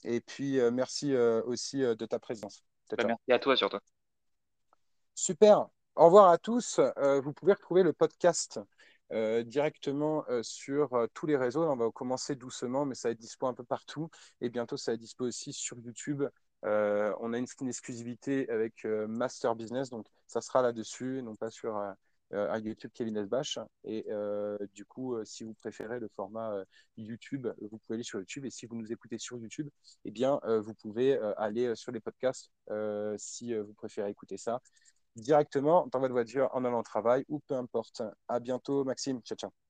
[0.05, 2.64] Et puis, merci aussi de ta présence.
[2.97, 3.78] Bah, merci à toi surtout.
[5.14, 5.66] Super.
[5.97, 6.80] Au revoir à tous.
[7.22, 8.61] vous pouvez retrouver le podcast
[9.11, 11.64] directement sur tous les réseaux.
[11.64, 14.11] on va commencer doucement, mais ça va être dispo un peu partout.
[14.41, 16.22] Et bientôt, ça va être dispo aussi sur YouTube.
[16.63, 21.77] On a une, exclusivité avec Master Business, donc ça sera là-dessus, non pas sur
[22.35, 23.59] euh, YouTube Kevin Esbach.
[23.85, 26.63] Et euh, du coup, euh, si vous préférez le format
[26.97, 28.45] YouTube, vous pouvez aller sur YouTube.
[28.45, 29.69] Et si vous nous écoutez sur YouTube,
[30.05, 32.51] eh bien, vous pouvez aller sur les podcasts
[33.17, 34.61] si vous préférez écouter ça
[35.17, 38.03] directement dans votre voiture en allant au travail ou peu importe.
[38.29, 39.21] À bientôt, Maxime.
[39.23, 39.68] Ciao, ciao.